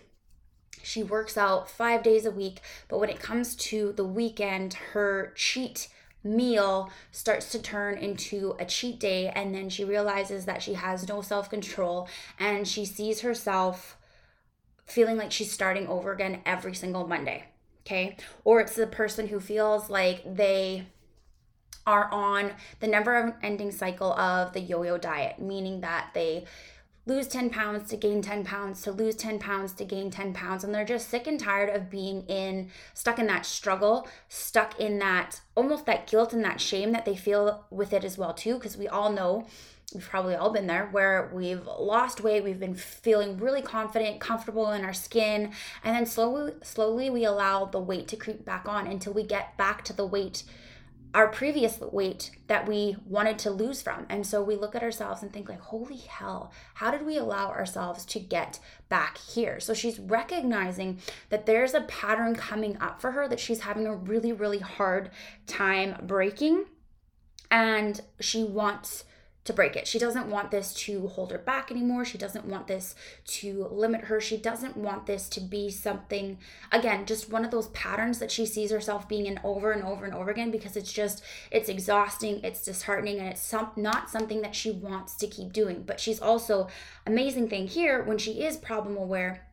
She 0.83 1.03
works 1.03 1.37
out 1.37 1.71
five 1.71 2.03
days 2.03 2.25
a 2.25 2.31
week, 2.31 2.61
but 2.89 2.99
when 2.99 3.11
it 3.11 3.21
comes 3.21 3.55
to 3.57 3.93
the 3.93 4.05
weekend, 4.05 4.75
her 4.93 5.33
cheat 5.37 5.89
meal 6.23 6.91
starts 7.11 7.53
to 7.53 7.61
turn 7.61 7.99
into 7.99 8.57
a 8.59 8.65
cheat 8.65 8.99
day, 8.99 9.29
and 9.29 9.55
then 9.55 9.69
she 9.69 9.85
realizes 9.85 10.47
that 10.47 10.63
she 10.63 10.75
has 10.75 11.07
no 11.07 11.21
self 11.21 11.51
control 11.51 12.09
and 12.39 12.67
she 12.67 12.87
sees 12.87 13.21
herself 13.21 13.99
feeling 14.87 15.17
like 15.17 15.33
she's 15.33 15.53
starting 15.53 15.87
over 15.89 16.13
again 16.13 16.41
every 16.47 16.75
single 16.75 17.07
Monday. 17.07 17.45
Okay. 17.87 18.17
Or 18.45 18.61
it's 18.61 18.75
the 18.75 18.87
person 18.87 19.29
who 19.29 19.41
feels 19.41 19.91
like 19.91 20.23
they 20.37 20.87
are 21.87 22.11
on 22.11 22.53
the 22.81 22.87
never 22.87 23.37
ending 23.43 23.71
cycle 23.71 24.13
of 24.15 24.53
the 24.55 24.61
yo 24.61 24.83
yo 24.83 24.97
diet, 24.97 25.39
meaning 25.39 25.83
that 25.83 26.11
they 26.15 26.45
lose 27.07 27.29
10 27.29 27.51
pounds 27.51 27.91
to 27.91 27.97
gain 27.97 28.23
10 28.23 28.45
pounds 28.45 28.81
to 28.83 28.91
lose 28.91 29.15
10 29.17 29.39
pounds 29.39 29.75
to 29.75 29.85
gain 29.85 30.11
10 30.11 30.33
pounds 30.33 30.65
and 30.65 30.75
they're 30.75 30.87
just 30.87 31.11
sick 31.11 31.27
and 31.27 31.39
tired 31.39 31.69
of 31.69 31.91
being 31.91 32.23
in 32.29 32.71
stuck 32.95 33.19
in 33.19 33.27
that 33.27 33.45
struggle 33.45 34.09
stuck 34.29 34.81
in 34.81 34.99
that 34.99 35.41
almost 35.55 35.85
that 35.85 36.07
guilt 36.07 36.33
and 36.33 36.43
that 36.43 36.61
shame 36.61 36.93
that 36.93 37.05
they 37.05 37.15
feel 37.15 37.67
with 37.71 37.93
it 37.93 38.05
as 38.05 38.17
well 38.17 38.33
too 38.33 38.55
because 38.55 38.79
we 38.79 38.89
all 38.89 39.13
know 39.13 39.47
we've 39.93 40.09
probably 40.09 40.35
all 40.35 40.51
been 40.51 40.67
there 40.67 40.89
where 40.93 41.31
we've 41.33 41.67
lost 41.67 42.23
weight 42.23 42.43
we've 42.43 42.61
been 42.61 42.75
feeling 42.75 43.37
really 43.39 43.63
confident 43.63 44.21
comfortable 44.21 44.73
in 44.73 44.85
our 44.85 44.93
skin 44.93 45.53
and 45.83 45.97
then 45.97 46.07
slowly 46.07 46.53
slowly 46.63 47.11
we 47.11 47.25
allow 47.25 47.65
the 47.65 47.81
weight 47.81 48.09
to 48.09 48.17
creep 48.17 48.45
back 48.45 48.67
on 48.69 48.87
until 48.87 49.13
we 49.13 49.23
get 49.23 49.57
back 49.57 49.85
to 49.85 49.93
the 49.93 50.07
weight 50.07 50.45
our 51.15 51.29
previous 51.29 51.79
weight 51.81 52.33
that 52.49 52.67
we 52.69 52.97
wanted 53.07 53.39
to 53.39 53.51
lose 53.51 53.81
from. 53.81 54.05
And 54.09 54.27
so 54.27 54.43
we 54.43 54.57
look 54.57 54.75
at 54.75 54.83
ourselves 54.83 55.23
and 55.23 55.33
think 55.33 55.49
like, 55.49 55.61
"Holy 55.61 55.99
hell, 55.99 56.53
how 56.75 56.91
did 56.91 57.07
we 57.07 57.17
allow 57.17 57.51
ourselves 57.51 58.05
to 58.07 58.19
get 58.19 58.59
back 58.89 59.19
here?" 59.19 59.61
So 59.61 59.75
she's 59.75 60.01
recognizing 60.01 61.01
that 61.29 61.47
there's 61.47 61.73
a 61.73 61.83
pattern 61.83 62.35
coming 62.35 62.77
up 62.81 63.01
for 63.01 63.13
her 63.13 63.29
that 63.29 63.39
she's 63.39 63.61
having 63.61 63.87
a 63.87 63.95
really 63.95 64.33
really 64.33 64.59
hard 64.59 65.11
time 65.47 66.05
breaking 66.05 66.65
and 67.49 68.01
she 68.19 68.43
wants 68.43 69.05
to 69.45 69.53
break 69.53 69.77
it. 69.77 69.87
She 69.87 69.99
doesn't 69.99 70.31
want 70.31 70.51
this 70.51 70.73
to 70.75 71.09
hold 71.09 71.31
her 71.31 71.39
back 71.39 71.71
anymore. 71.71 72.05
She 72.05 72.17
doesn't 72.17 72.47
want 72.47 72.67
this 72.67 72.95
to 73.27 73.69
limit 73.71 74.05
her. 74.05 74.21
She 74.21 74.37
doesn't 74.37 74.77
want 74.77 75.07
this 75.07 75.29
to 75.31 75.41
be 75.41 75.71
something, 75.71 76.39
again, 76.73 77.05
just 77.05 77.31
one 77.31 77.45
of 77.45 77.51
those 77.51 77.69
patterns 77.69 78.19
that 78.21 78.31
she 78.31 78.47
sees 78.47 78.71
herself 78.71 79.09
being 79.09 79.27
in 79.27 79.39
over 79.45 79.73
and 79.73 79.83
over 79.83 80.05
and 80.05 80.15
over 80.15 80.31
again 80.31 80.51
because 80.51 80.77
it's 80.77 80.93
just, 80.93 81.23
it's 81.51 81.69
exhausting, 81.69 82.41
it's 82.43 82.65
disheartening, 82.65 83.19
and 83.19 83.29
it's 83.29 83.43
some, 83.43 83.71
not 83.77 84.09
something 84.09 84.41
that 84.41 84.55
she 84.55 84.71
wants 84.71 85.15
to 85.17 85.27
keep 85.27 85.53
doing. 85.53 85.83
But 85.83 86.01
she's 86.01 86.21
also, 86.21 86.69
amazing 87.07 87.49
thing 87.49 87.67
here, 87.67 88.03
when 88.03 88.19
she 88.19 88.43
is 88.43 88.57
problem 88.57 88.97
aware, 88.97 89.47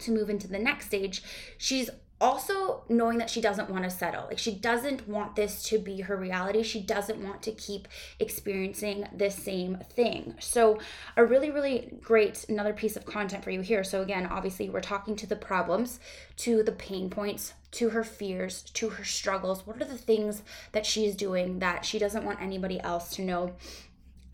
to 0.00 0.10
move 0.10 0.30
into 0.30 0.48
the 0.48 0.58
next 0.58 0.86
stage, 0.86 1.22
she's 1.58 1.90
also 2.20 2.82
knowing 2.88 3.18
that 3.18 3.30
she 3.30 3.40
doesn't 3.40 3.70
want 3.70 3.84
to 3.84 3.90
settle. 3.90 4.26
Like 4.26 4.38
she 4.38 4.54
doesn't 4.54 5.08
want 5.08 5.36
this 5.36 5.62
to 5.64 5.78
be 5.78 6.02
her 6.02 6.16
reality. 6.16 6.62
She 6.62 6.80
doesn't 6.80 7.22
want 7.22 7.42
to 7.42 7.52
keep 7.52 7.88
experiencing 8.18 9.06
the 9.16 9.30
same 9.30 9.78
thing. 9.78 10.34
So, 10.38 10.78
a 11.16 11.24
really, 11.24 11.50
really 11.50 11.96
great 12.02 12.44
another 12.48 12.74
piece 12.74 12.96
of 12.96 13.06
content 13.06 13.42
for 13.42 13.50
you 13.50 13.62
here. 13.62 13.82
So, 13.82 14.02
again, 14.02 14.26
obviously, 14.26 14.68
we're 14.68 14.80
talking 14.80 15.16
to 15.16 15.26
the 15.26 15.36
problems, 15.36 15.98
to 16.38 16.62
the 16.62 16.72
pain 16.72 17.08
points, 17.08 17.54
to 17.72 17.90
her 17.90 18.04
fears, 18.04 18.62
to 18.74 18.90
her 18.90 19.04
struggles. 19.04 19.66
What 19.66 19.80
are 19.80 19.86
the 19.86 19.96
things 19.96 20.42
that 20.72 20.84
she's 20.84 21.16
doing 21.16 21.60
that 21.60 21.84
she 21.86 21.98
doesn't 21.98 22.24
want 22.24 22.42
anybody 22.42 22.80
else 22.80 23.10
to 23.16 23.22
know? 23.22 23.54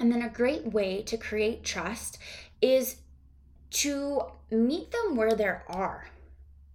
And 0.00 0.10
then, 0.10 0.22
a 0.22 0.28
great 0.28 0.72
way 0.72 1.02
to 1.02 1.16
create 1.16 1.62
trust 1.62 2.18
is 2.60 2.96
to 3.70 4.22
meet 4.50 4.90
them 4.90 5.16
where 5.16 5.34
they 5.34 5.44
are 5.44 6.06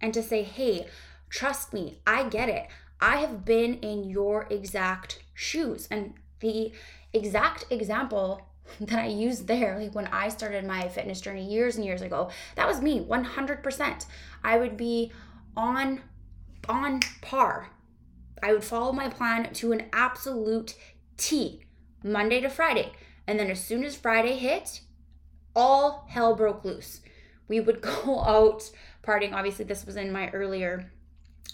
and 0.02 0.12
to 0.12 0.22
say, 0.22 0.42
hey, 0.42 0.86
trust 1.30 1.72
me, 1.72 2.00
I 2.06 2.28
get 2.28 2.48
it. 2.48 2.66
I 3.00 3.18
have 3.18 3.44
been 3.44 3.74
in 3.76 4.04
your 4.04 4.46
exact 4.50 5.22
shoes. 5.32 5.88
And 5.90 6.14
the 6.40 6.72
exact 7.12 7.64
example 7.70 8.42
that 8.80 8.98
I 8.98 9.06
used 9.06 9.46
there, 9.46 9.78
like 9.78 9.94
when 9.94 10.06
I 10.08 10.28
started 10.28 10.66
my 10.66 10.88
fitness 10.88 11.20
journey 11.20 11.44
years 11.44 11.76
and 11.76 11.84
years 11.84 12.02
ago, 12.02 12.30
that 12.56 12.66
was 12.68 12.80
me 12.80 13.00
100%. 13.00 14.06
I 14.44 14.58
would 14.58 14.76
be 14.76 15.12
on 15.56 16.02
on 16.68 17.00
par. 17.20 17.70
I 18.42 18.52
would 18.52 18.62
follow 18.62 18.92
my 18.92 19.08
plan 19.08 19.52
to 19.54 19.72
an 19.72 19.86
absolute 19.92 20.76
T, 21.16 21.64
Monday 22.04 22.40
to 22.40 22.48
Friday. 22.48 22.92
And 23.26 23.38
then 23.38 23.50
as 23.50 23.64
soon 23.64 23.84
as 23.84 23.96
Friday 23.96 24.36
hit, 24.36 24.80
all 25.54 26.06
hell 26.08 26.34
broke 26.34 26.64
loose. 26.64 27.00
We 27.48 27.60
would 27.60 27.80
go 28.04 28.20
out 28.20 28.70
partying. 29.02 29.32
Obviously, 29.32 29.64
this 29.64 29.84
was 29.86 29.96
in 29.96 30.12
my 30.12 30.30
earlier 30.30 30.90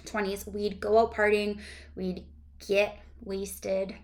20s. 0.04 0.52
We'd 0.52 0.80
go 0.80 0.98
out 0.98 1.14
partying, 1.14 1.60
we'd 1.94 2.24
get 2.66 2.98
wasted. 3.24 3.94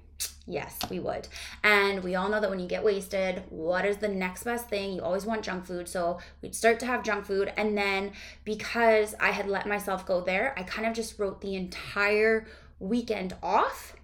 Yes, 0.47 0.79
we 0.91 0.99
would. 0.99 1.27
And 1.63 2.05
we 2.05 2.17
all 2.17 2.29
know 2.29 2.39
that 2.39 2.51
when 2.51 2.59
you 2.59 2.69
get 2.69 2.85
wasted, 2.85 3.43
what 3.49 3.87
is 3.87 3.97
the 3.97 4.09
next 4.09 4.45
best 4.45 4.69
thing? 4.69 4.93
You 4.93 5.01
always 5.01 5.25
want 5.25 5.43
junk 5.43 5.65
food. 5.65 5.89
So 5.89 6.19
we'd 6.43 6.55
start 6.55 6.79
to 6.81 6.87
have 6.87 7.03
junk 7.03 7.25
food. 7.25 7.51
And 7.57 7.77
then 7.77 8.13
because 8.45 9.15
I 9.19 9.31
had 9.31 9.49
let 9.49 9.67
myself 9.67 10.05
go 10.05 10.21
there, 10.21 10.55
I 10.59 10.63
kind 10.63 10.87
of 10.87 10.93
just 10.93 11.19
wrote 11.19 11.41
the 11.41 11.55
entire 11.55 12.47
weekend 12.79 13.35
off 13.43 13.97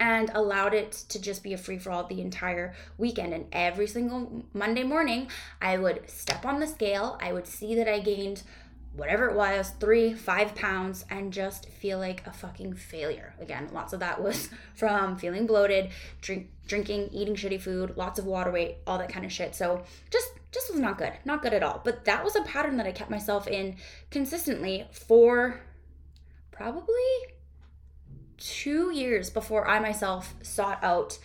and 0.00 0.30
allowed 0.34 0.74
it 0.74 0.92
to 1.08 1.20
just 1.20 1.42
be 1.42 1.52
a 1.52 1.58
free 1.58 1.78
for 1.78 1.90
all 1.90 2.04
the 2.04 2.20
entire 2.20 2.74
weekend. 2.96 3.32
And 3.32 3.46
every 3.52 3.86
single 3.86 4.44
Monday 4.52 4.84
morning, 4.84 5.28
I 5.60 5.78
would 5.78 6.08
step 6.08 6.46
on 6.46 6.60
the 6.60 6.66
scale, 6.66 7.18
I 7.20 7.32
would 7.32 7.46
see 7.46 7.74
that 7.74 7.88
I 7.88 8.00
gained 8.00 8.42
whatever 8.98 9.28
it 9.28 9.36
was 9.36 9.72
three, 9.78 10.12
five 10.12 10.54
pounds, 10.56 11.04
and 11.08 11.32
just 11.32 11.68
feel 11.68 11.98
like 11.98 12.26
a 12.26 12.32
fucking 12.32 12.74
failure. 12.74 13.32
Again, 13.40 13.68
lots 13.72 13.92
of 13.92 14.00
that 14.00 14.20
was 14.20 14.48
from 14.74 15.16
feeling 15.16 15.46
bloated, 15.46 15.90
drink, 16.20 16.50
drinking, 16.66 17.10
eating 17.12 17.36
shitty 17.36 17.60
food, 17.60 17.96
lots 17.96 18.18
of 18.18 18.26
water 18.26 18.50
weight, 18.50 18.78
all 18.86 18.98
that 18.98 19.12
kind 19.12 19.24
of 19.24 19.32
shit. 19.32 19.54
So 19.54 19.84
just 20.10 20.28
just 20.50 20.72
was 20.72 20.80
not 20.80 20.98
good, 20.98 21.12
not 21.24 21.42
good 21.42 21.52
at 21.52 21.62
all. 21.62 21.80
But 21.84 22.06
that 22.06 22.24
was 22.24 22.34
a 22.34 22.42
pattern 22.42 22.78
that 22.78 22.86
I 22.86 22.92
kept 22.92 23.10
myself 23.10 23.46
in 23.46 23.76
consistently 24.10 24.86
for 24.90 25.60
probably 26.50 26.94
two 28.38 28.92
years 28.92 29.30
before 29.30 29.68
I 29.68 29.78
myself 29.78 30.34
sought 30.42 30.82
out 30.82 31.18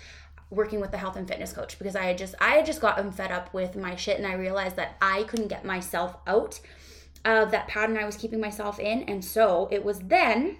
working 0.49 0.79
with 0.79 0.91
the 0.91 0.97
health 0.97 1.15
and 1.15 1.27
fitness 1.27 1.53
coach 1.53 1.79
because 1.79 1.95
I 1.95 2.03
had 2.03 2.17
just 2.17 2.35
I 2.39 2.55
had 2.55 2.65
just 2.65 2.81
gotten 2.81 3.11
fed 3.11 3.31
up 3.31 3.53
with 3.53 3.75
my 3.75 3.95
shit 3.95 4.17
and 4.17 4.27
I 4.27 4.33
realized 4.33 4.75
that 4.75 4.95
I 5.01 5.23
couldn't 5.23 5.47
get 5.47 5.65
myself 5.65 6.15
out 6.27 6.59
of 7.25 7.51
that 7.51 7.67
pattern 7.67 7.97
I 7.97 8.05
was 8.05 8.17
keeping 8.17 8.39
myself 8.39 8.79
in. 8.79 9.03
And 9.03 9.23
so 9.23 9.67
it 9.71 9.83
was 9.83 9.99
then 9.99 10.57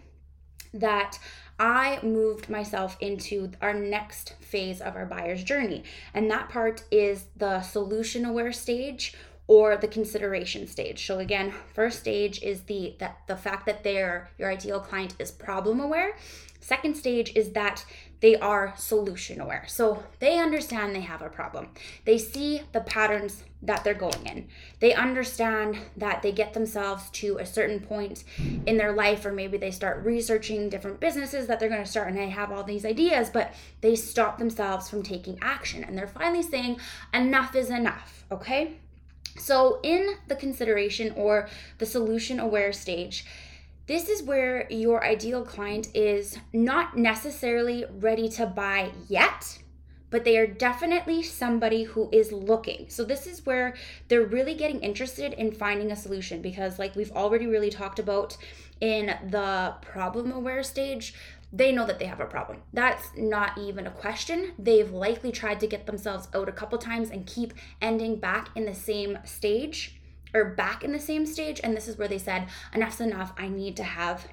that 0.74 1.19
I 1.60 2.00
moved 2.01 2.50
myself 2.50 2.98
into 3.00 3.51
our 3.62 3.74
next 3.74 4.33
phase 4.39 4.81
of 4.81 4.95
our 4.95 5.05
buyer's 5.05 5.43
journey. 5.43 5.83
And 6.13 6.29
that 6.31 6.50
part 6.50 6.83
is 6.89 7.25
the 7.38 7.62
solution 7.62 8.25
aware 8.25 8.51
stage 8.51 9.13
or 9.47 9.75
the 9.77 9.88
consideration 9.88 10.67
stage. 10.67 11.05
So 11.05 11.19
again, 11.19 11.53
first 11.73 12.00
stage 12.00 12.41
is 12.41 12.62
the 12.63 12.95
that 13.00 13.19
the 13.27 13.35
fact 13.35 13.65
that 13.65 13.83
their 13.83 14.29
your 14.38 14.51
ideal 14.51 14.79
client 14.79 15.15
is 15.19 15.31
problem 15.31 15.79
aware. 15.79 16.15
Second 16.59 16.95
stage 16.95 17.33
is 17.35 17.51
that 17.51 17.83
they 18.21 18.38
are 18.38 18.73
solution 18.77 19.41
aware. 19.41 19.65
So 19.67 20.01
they 20.19 20.39
understand 20.39 20.95
they 20.95 21.01
have 21.01 21.21
a 21.21 21.27
problem. 21.27 21.67
They 22.05 22.17
see 22.17 22.62
the 22.71 22.79
patterns 22.79 23.43
that 23.62 23.83
they're 23.83 23.93
going 23.93 24.25
in. 24.25 24.47
They 24.79 24.93
understand 24.93 25.77
that 25.97 26.21
they 26.21 26.31
get 26.31 26.53
themselves 26.53 27.09
to 27.09 27.38
a 27.38 27.45
certain 27.45 27.81
point 27.81 28.23
in 28.65 28.77
their 28.77 28.93
life, 28.93 29.25
or 29.25 29.33
maybe 29.33 29.57
they 29.57 29.71
start 29.71 30.05
researching 30.05 30.69
different 30.69 31.01
businesses 31.01 31.47
that 31.47 31.59
they're 31.59 31.67
going 31.67 31.83
to 31.83 31.89
start 31.89 32.07
and 32.07 32.17
they 32.17 32.29
have 32.29 32.50
all 32.50 32.63
these 32.63 32.85
ideas, 32.85 33.29
but 33.29 33.53
they 33.81 33.93
stop 33.93 34.38
themselves 34.38 34.89
from 34.89 35.03
taking 35.03 35.38
action. 35.41 35.83
And 35.83 35.97
they're 35.97 36.07
finally 36.07 36.43
saying, 36.43 36.79
enough 37.13 37.57
is 37.57 37.69
enough, 37.69 38.23
okay? 38.31 38.77
So, 39.37 39.79
in 39.83 40.15
the 40.27 40.35
consideration 40.35 41.13
or 41.15 41.49
the 41.79 41.85
solution 41.85 42.39
aware 42.39 42.71
stage, 42.71 43.25
this 43.87 44.07
is 44.07 44.23
where 44.23 44.67
your 44.71 45.03
ideal 45.03 45.43
client 45.43 45.87
is 45.93 46.37
not 46.53 46.97
necessarily 46.97 47.85
ready 47.99 48.29
to 48.29 48.45
buy 48.45 48.91
yet, 49.09 49.59
but 50.09 50.23
they 50.23 50.37
are 50.37 50.47
definitely 50.47 51.23
somebody 51.23 51.83
who 51.83 52.09
is 52.11 52.31
looking. 52.31 52.85
So, 52.89 53.03
this 53.03 53.25
is 53.25 53.45
where 53.45 53.75
they're 54.07 54.23
really 54.23 54.53
getting 54.53 54.81
interested 54.81 55.33
in 55.33 55.51
finding 55.51 55.91
a 55.91 55.95
solution 55.95 56.41
because, 56.41 56.77
like 56.77 56.95
we've 56.95 57.11
already 57.11 57.47
really 57.47 57.71
talked 57.71 57.99
about 57.99 58.37
in 58.79 59.07
the 59.29 59.73
problem 59.81 60.31
aware 60.31 60.61
stage, 60.61 61.13
they 61.53 61.72
know 61.72 61.86
that 61.86 62.00
they 62.00 62.05
have 62.05 62.19
a 62.19 62.25
problem. 62.25 62.63
That's 62.74 63.12
not 63.15 63.55
even 63.60 63.86
a 63.86 63.91
question. 63.91 64.53
They've 64.57 64.91
likely 64.91 65.31
tried 65.31 65.60
to 65.60 65.67
get 65.67 65.86
themselves 65.86 66.27
out 66.33 66.50
a 66.50 66.51
couple 66.51 66.79
times 66.79 67.12
and 67.12 67.27
keep 67.27 67.53
ending 67.79 68.19
back 68.19 68.50
in 68.55 68.65
the 68.65 68.74
same 68.74 69.19
stage 69.24 70.01
or 70.33 70.55
back 70.55 70.83
in 70.83 70.91
the 70.91 71.00
same 71.00 71.27
stage. 71.27 71.62
And 71.63 71.77
this 71.77 71.88
is 71.88 71.95
where 71.95 72.07
they 72.07 72.17
said, 72.17 72.48
enough's 72.74 73.00
enough. 73.00 73.33
I 73.38 73.48
need 73.48 73.77
to 73.77 73.83
have 73.83 74.27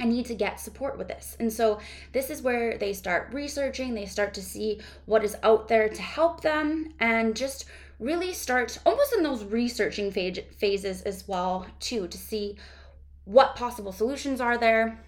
I 0.00 0.04
need 0.04 0.26
to 0.26 0.34
get 0.34 0.58
support 0.58 0.98
with 0.98 1.06
this. 1.06 1.36
And 1.38 1.52
so 1.52 1.78
this 2.12 2.28
is 2.28 2.42
where 2.42 2.76
they 2.76 2.92
start 2.92 3.28
researching, 3.32 3.94
they 3.94 4.06
start 4.06 4.34
to 4.34 4.42
see 4.42 4.80
what 5.04 5.22
is 5.22 5.36
out 5.44 5.68
there 5.68 5.88
to 5.88 6.02
help 6.02 6.40
them 6.40 6.94
and 6.98 7.36
just 7.36 7.66
really 8.00 8.32
start 8.32 8.78
almost 8.84 9.12
in 9.12 9.22
those 9.22 9.44
researching 9.44 10.10
phase, 10.10 10.40
phases 10.56 11.02
as 11.02 11.28
well 11.28 11.66
too 11.78 12.08
to 12.08 12.18
see 12.18 12.56
what 13.26 13.54
possible 13.54 13.92
solutions 13.92 14.40
are 14.40 14.58
there 14.58 14.98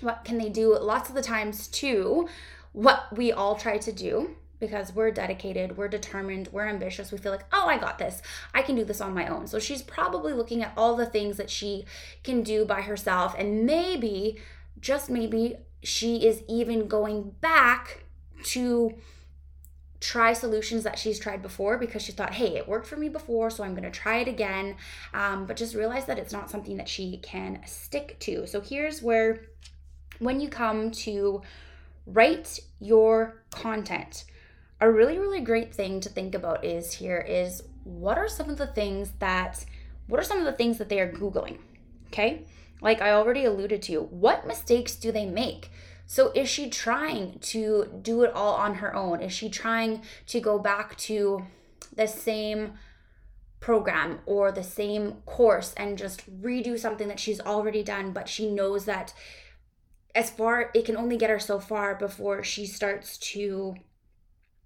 what 0.00 0.24
can 0.24 0.38
they 0.38 0.48
do? 0.48 0.76
Lots 0.78 1.08
of 1.08 1.14
the 1.14 1.22
times, 1.22 1.68
too, 1.68 2.28
what 2.72 3.16
we 3.16 3.32
all 3.32 3.56
try 3.56 3.78
to 3.78 3.92
do 3.92 4.36
because 4.62 4.94
we're 4.94 5.10
dedicated, 5.10 5.76
we're 5.76 5.88
determined, 5.88 6.48
we're 6.52 6.68
ambitious. 6.68 7.10
We 7.10 7.18
feel 7.18 7.32
like, 7.32 7.44
oh, 7.52 7.66
I 7.66 7.78
got 7.78 7.98
this. 7.98 8.22
I 8.54 8.62
can 8.62 8.76
do 8.76 8.84
this 8.84 9.00
on 9.00 9.12
my 9.12 9.26
own. 9.26 9.48
So 9.48 9.58
she's 9.58 9.82
probably 9.82 10.32
looking 10.32 10.62
at 10.62 10.72
all 10.76 10.94
the 10.94 11.04
things 11.04 11.36
that 11.36 11.50
she 11.50 11.84
can 12.22 12.44
do 12.44 12.64
by 12.64 12.82
herself. 12.82 13.34
And 13.36 13.66
maybe, 13.66 14.38
just 14.78 15.10
maybe, 15.10 15.56
she 15.82 16.24
is 16.24 16.44
even 16.48 16.86
going 16.86 17.34
back 17.40 18.04
to 18.44 18.94
try 19.98 20.32
solutions 20.32 20.84
that 20.84 20.96
she's 20.96 21.18
tried 21.18 21.42
before 21.42 21.76
because 21.76 22.02
she 22.02 22.12
thought, 22.12 22.34
hey, 22.34 22.56
it 22.56 22.68
worked 22.68 22.86
for 22.86 22.96
me 22.96 23.08
before, 23.08 23.50
so 23.50 23.64
I'm 23.64 23.72
going 23.72 23.82
to 23.82 23.90
try 23.90 24.18
it 24.18 24.28
again. 24.28 24.76
Um, 25.12 25.46
but 25.46 25.56
just 25.56 25.74
realize 25.74 26.06
that 26.06 26.18
it's 26.18 26.32
not 26.32 26.50
something 26.50 26.76
that 26.76 26.88
she 26.88 27.18
can 27.18 27.60
stick 27.66 28.16
to. 28.20 28.46
So 28.46 28.60
here's 28.60 29.02
where 29.02 29.40
when 30.22 30.40
you 30.40 30.48
come 30.48 30.90
to 30.90 31.42
write 32.06 32.58
your 32.80 33.42
content 33.50 34.24
a 34.82 34.90
really, 34.90 35.16
really 35.16 35.40
great 35.40 35.72
thing 35.72 36.00
to 36.00 36.08
think 36.08 36.34
about 36.34 36.64
is 36.64 36.94
here 36.94 37.20
is 37.20 37.62
what 37.84 38.18
are 38.18 38.28
some 38.28 38.50
of 38.50 38.58
the 38.58 38.66
things 38.66 39.12
that, 39.20 39.64
what 40.08 40.18
are 40.18 40.24
some 40.24 40.38
of 40.38 40.44
the 40.44 40.52
things 40.52 40.76
that 40.78 40.88
they 40.88 40.98
are 40.98 41.10
Googling? 41.10 41.58
Okay. 42.08 42.46
Like 42.80 43.00
I 43.00 43.12
already 43.12 43.44
alluded 43.44 43.80
to, 43.82 44.00
what 44.00 44.44
mistakes 44.44 44.96
do 44.96 45.12
they 45.12 45.24
make? 45.24 45.70
So 46.06 46.32
is 46.34 46.48
she 46.48 46.68
trying 46.68 47.38
to 47.38 48.00
do 48.02 48.24
it 48.24 48.32
all 48.34 48.54
on 48.54 48.74
her 48.74 48.92
own? 48.92 49.22
Is 49.22 49.32
she 49.32 49.48
trying 49.48 50.02
to 50.26 50.40
go 50.40 50.58
back 50.58 50.96
to 50.98 51.46
the 51.94 52.08
same 52.08 52.72
program 53.60 54.18
or 54.26 54.50
the 54.50 54.64
same 54.64 55.12
course 55.26 55.74
and 55.76 55.96
just 55.96 56.28
redo 56.42 56.76
something 56.76 57.06
that 57.06 57.20
she's 57.20 57.40
already 57.40 57.84
done, 57.84 58.10
but 58.10 58.28
she 58.28 58.50
knows 58.50 58.84
that 58.86 59.14
as 60.14 60.30
far 60.30 60.70
it 60.74 60.84
can 60.84 60.96
only 60.96 61.16
get 61.16 61.30
her 61.30 61.38
so 61.38 61.58
far 61.58 61.94
before 61.94 62.42
she 62.42 62.66
starts 62.66 63.18
to 63.18 63.74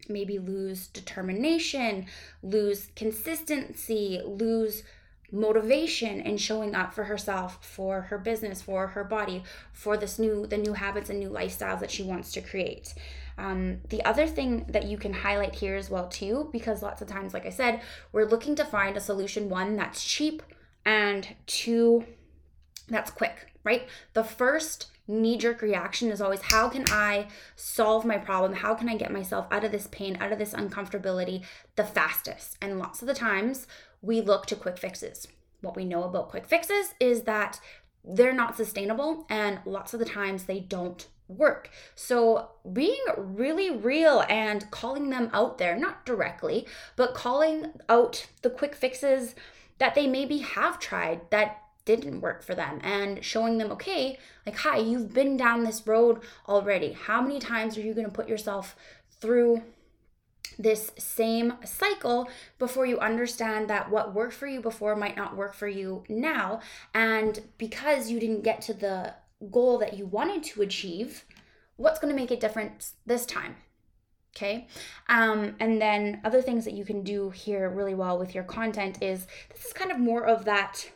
maybe 0.09 0.38
lose 0.38 0.87
determination, 0.88 2.07
lose 2.43 2.88
consistency, 2.95 4.21
lose 4.25 4.83
motivation 5.33 6.21
in 6.21 6.37
showing 6.37 6.75
up 6.75 6.95
for 6.95 7.05
herself, 7.05 7.65
for 7.65 8.03
her 8.03 8.19
business, 8.19 8.62
for 8.62 8.88
her 8.88 9.05
body, 9.05 9.43
for 9.73 9.97
this 9.97 10.19
new 10.19 10.47
the 10.47 10.57
new 10.57 10.73
habits 10.73 11.11
and 11.11 11.19
new 11.19 11.31
lifestyles 11.31 11.81
that 11.81 11.91
she 11.91 12.03
wants 12.03 12.33
to 12.33 12.41
create. 12.41 12.95
Um, 13.38 13.81
the 13.91 14.05
other 14.05 14.26
thing 14.26 14.65
that 14.69 14.87
you 14.87 14.97
can 14.97 15.12
highlight 15.12 15.57
here 15.57 15.76
as 15.76 15.91
well 15.91 16.09
too, 16.09 16.49
because 16.53 16.83
lots 16.83 17.03
of 17.03 17.09
times, 17.09 17.35
like 17.35 17.45
I 17.45 17.50
said, 17.50 17.83
we're 18.12 18.25
looking 18.29 18.55
to 18.57 18.65
find 18.65 18.97
a 18.97 19.00
solution 19.00 19.49
one 19.49 19.76
that's 19.76 20.05
cheap 20.05 20.43
and 20.85 21.29
two 21.47 22.07
that's 22.88 23.11
quick, 23.11 23.53
right? 23.65 23.88
The 24.15 24.25
first 24.25 24.87
knee 25.09 25.37
jerk 25.37 25.63
reaction 25.63 26.11
is 26.11 26.21
always 26.21 26.43
how 26.43 26.69
can 26.69 26.85
I 26.91 27.29
solve 27.55 28.05
my 28.05 28.19
problem? 28.19 28.55
How 28.55 28.75
can 28.75 28.89
I 28.89 28.97
get 28.97 29.13
myself 29.13 29.47
out 29.51 29.65
of 29.65 29.73
this 29.73 29.89
pain, 29.91 30.17
out 30.21 30.33
of 30.33 30.39
this 30.39 30.53
uncomfortability 30.53 31.45
the 31.77 31.85
fastest? 31.85 32.57
And 32.61 32.79
lots 32.79 33.03
of 33.03 33.09
the 33.09 33.15
times 33.15 33.67
we 34.03 34.21
look 34.21 34.47
to 34.47 34.57
quick 34.57 34.79
fixes. 34.79 35.29
What 35.61 35.77
we 35.77 35.85
know 35.85 36.05
about 36.05 36.31
quick 36.31 36.47
fixes 36.47 36.95
is 37.01 37.23
that 37.23 37.61
they're 38.05 38.33
not 38.33 38.57
sustainable 38.57 39.27
and 39.29 39.61
lots 39.65 39.93
of 39.93 39.99
the 39.99 40.07
times 40.07 40.45
they 40.45 40.61
don't 40.61 41.09
work. 41.29 41.71
So, 41.95 42.51
being 42.73 43.03
really 43.17 43.77
real 43.77 44.25
and 44.29 44.71
calling 44.71 45.11
them 45.11 45.29
out 45.33 45.59
there, 45.59 45.77
not 45.77 46.07
directly, 46.07 46.67
but 46.95 47.15
calling 47.15 47.73
out 47.89 48.29
the 48.43 48.51
quick 48.51 48.77
fixes 48.77 49.35
that 49.79 49.95
they 49.95 50.07
maybe 50.07 50.39
have 50.39 50.79
tried 50.79 51.21
that 51.31 51.63
didn't 51.87 52.21
work 52.21 52.43
for 52.43 52.55
them 52.55 52.81
and 52.83 53.25
showing 53.25 53.57
them, 53.57 53.73
okay, 53.73 54.19
like, 54.45 54.57
hi, 54.57 54.76
you've 54.76 55.14
been 55.14 55.38
down 55.38 55.64
this 55.64 55.87
road 55.87 56.21
already. 56.47 56.93
How 56.93 57.23
many 57.23 57.38
times 57.38 57.78
are 57.78 57.83
you 57.83 57.95
going 57.95 58.07
to 58.07 58.12
put 58.12 58.28
yourself 58.28 58.76
through 59.21 59.62
this 60.59 60.90
same 60.99 61.55
cycle 61.64 62.28
before 62.59 62.87
you 62.87 62.99
understand 62.99 63.69
that 63.69 63.90
what 63.90 64.14
worked 64.14 64.35
for 64.35 64.47
you 64.47 64.61
before 64.61 64.97
might 64.97 65.16
not 65.16 65.37
work 65.37 65.55
for 65.55 65.69
you 65.69 66.05
now. 66.09 66.61
And 66.95 67.40
because 67.59 68.11
you 68.11 68.21
didn't 68.21 68.43
get 68.43 68.62
to 68.62 68.75
the 68.75 69.14
goal 69.50 69.78
that 69.78 69.99
you 69.99 70.07
wanted 70.07 70.43
to 70.45 70.62
achieve, 70.62 71.25
what's 71.76 71.99
going 71.99 72.14
to 72.14 72.21
make 72.21 72.31
it 72.31 72.40
different 72.40 72.93
this 73.05 73.26
time? 73.26 73.57
Okay. 74.35 74.66
Um, 75.09 75.57
and 75.61 75.81
then 75.81 76.21
other 76.25 76.43
things 76.43 76.64
that 76.66 76.75
you 76.75 76.85
can 76.85 77.02
do 77.02 77.31
here 77.31 77.71
really 77.71 77.95
well 77.95 78.19
with 78.19 78.35
your 78.35 78.45
content 78.45 79.02
is 79.02 79.26
this 79.50 79.64
is 79.64 79.73
kind 79.73 79.90
of 79.90 79.99
more 79.99 80.26
of 80.26 80.45
that 80.45 80.90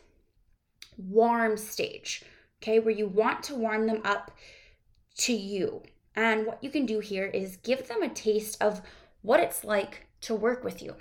warm 0.97 1.57
stage, 1.57 2.23
okay, 2.61 2.79
where 2.79 2.93
you 2.93 3.07
want 3.07 3.43
to 3.43 3.55
warm 3.55 3.87
them 3.87 4.01
up 4.03 4.31
to 5.17 5.33
you. 5.33 5.83
And 6.15 6.45
what 6.45 6.63
you 6.63 6.69
can 6.69 6.85
do 6.85 6.99
here 6.99 7.25
is 7.25 7.57
give 7.57 7.87
them 7.87 8.03
a 8.03 8.09
taste 8.09 8.61
of 8.61 8.81
what 9.21 9.39
it's 9.39 9.63
like 9.63 10.07
to 10.21 10.35
work 10.35 10.63
with 10.63 10.81
you. 10.81 10.95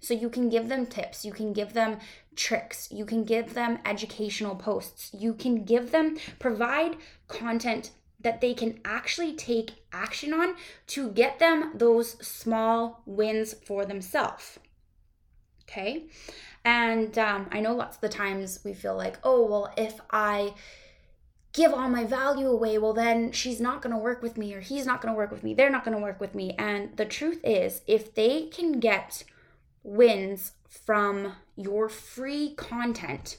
So 0.00 0.14
you 0.14 0.30
can 0.30 0.48
give 0.48 0.68
them 0.68 0.86
tips, 0.86 1.24
you 1.24 1.32
can 1.32 1.52
give 1.52 1.74
them 1.74 1.98
tricks, 2.34 2.90
you 2.90 3.04
can 3.04 3.24
give 3.24 3.52
them 3.52 3.78
educational 3.84 4.56
posts, 4.56 5.10
you 5.12 5.34
can 5.34 5.64
give 5.64 5.90
them, 5.90 6.16
provide 6.38 6.96
content 7.28 7.90
that 8.18 8.40
they 8.40 8.54
can 8.54 8.80
actually 8.84 9.34
take 9.34 9.84
action 9.92 10.32
on 10.32 10.54
to 10.88 11.10
get 11.10 11.38
them 11.38 11.72
those 11.74 12.12
small 12.26 13.02
wins 13.06 13.52
for 13.52 13.84
themselves. 13.84 14.58
Okay. 15.62 16.06
And 16.64 17.16
um, 17.18 17.48
I 17.50 17.60
know 17.60 17.74
lots 17.74 17.96
of 17.96 18.00
the 18.02 18.08
times 18.08 18.60
we 18.64 18.74
feel 18.74 18.96
like, 18.96 19.18
oh, 19.24 19.46
well, 19.46 19.72
if 19.76 20.00
I 20.10 20.54
give 21.52 21.72
all 21.72 21.88
my 21.88 22.04
value 22.04 22.48
away, 22.48 22.78
well, 22.78 22.92
then 22.92 23.32
she's 23.32 23.60
not 23.60 23.82
going 23.82 23.94
to 23.94 24.00
work 24.00 24.22
with 24.22 24.36
me 24.36 24.54
or 24.54 24.60
he's 24.60 24.86
not 24.86 25.00
going 25.00 25.12
to 25.12 25.16
work 25.16 25.30
with 25.30 25.42
me. 25.42 25.54
They're 25.54 25.70
not 25.70 25.84
going 25.84 25.96
to 25.96 26.02
work 26.02 26.20
with 26.20 26.34
me. 26.34 26.54
And 26.58 26.96
the 26.96 27.06
truth 27.06 27.40
is, 27.42 27.82
if 27.86 28.14
they 28.14 28.46
can 28.46 28.78
get 28.78 29.24
wins 29.82 30.52
from 30.68 31.32
your 31.56 31.88
free 31.88 32.54
content, 32.54 33.38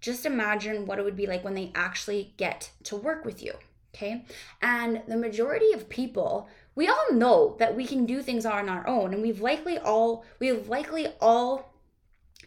just 0.00 0.26
imagine 0.26 0.86
what 0.86 0.98
it 0.98 1.04
would 1.04 1.16
be 1.16 1.26
like 1.26 1.44
when 1.44 1.54
they 1.54 1.72
actually 1.74 2.34
get 2.36 2.70
to 2.84 2.96
work 2.96 3.24
with 3.24 3.42
you. 3.42 3.54
Okay. 3.94 4.24
And 4.60 5.02
the 5.06 5.16
majority 5.16 5.72
of 5.72 5.88
people, 5.88 6.48
we 6.74 6.88
all 6.88 7.12
know 7.12 7.54
that 7.60 7.76
we 7.76 7.86
can 7.86 8.06
do 8.06 8.22
things 8.22 8.44
on 8.44 8.68
our 8.68 8.86
own. 8.88 9.14
And 9.14 9.22
we've 9.22 9.40
likely 9.40 9.78
all, 9.78 10.24
we've 10.40 10.68
likely 10.68 11.06
all 11.20 11.73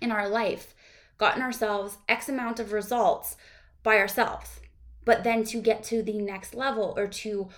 in 0.02 0.12
our 0.12 0.28
life 0.28 0.74
gotten 1.18 1.42
ourselves 1.42 1.98
X 2.08 2.30
amount 2.30 2.60
of 2.60 2.72
results 2.72 3.36
by 3.84 3.98
ourselves. 3.98 4.60
But 5.06 5.24
then 5.24 5.44
to 5.46 5.62
get 5.62 5.84
to 5.86 6.04
the 6.04 6.20
next 6.20 6.54
level 6.54 6.94
or 6.98 7.08
to 7.08 7.50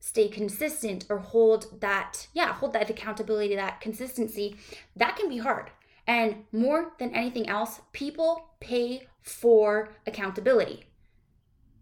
stay 0.00 0.28
consistent 0.28 1.04
or 1.08 1.18
hold 1.18 1.80
that 1.80 2.26
yeah 2.34 2.52
hold 2.54 2.72
that 2.72 2.90
accountability 2.90 3.54
that 3.54 3.80
consistency 3.80 4.56
that 4.96 5.16
can 5.16 5.28
be 5.28 5.38
hard. 5.38 5.70
And 6.06 6.44
more 6.50 6.92
than 6.98 7.14
anything 7.14 7.48
else 7.48 7.80
people 7.92 8.48
pay 8.60 9.06
for 9.20 9.90
accountability. 10.06 10.86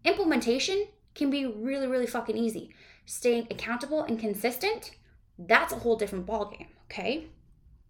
Implementation 0.05 0.87
can 1.15 1.29
be 1.29 1.45
really 1.45 1.87
really 1.87 2.07
fucking 2.07 2.37
easy. 2.37 2.73
Staying 3.05 3.47
accountable 3.49 4.03
and 4.03 4.19
consistent 4.19 4.91
that's 5.37 5.73
a 5.73 5.77
whole 5.77 5.95
different 5.95 6.27
ballgame 6.27 6.67
okay 6.85 7.25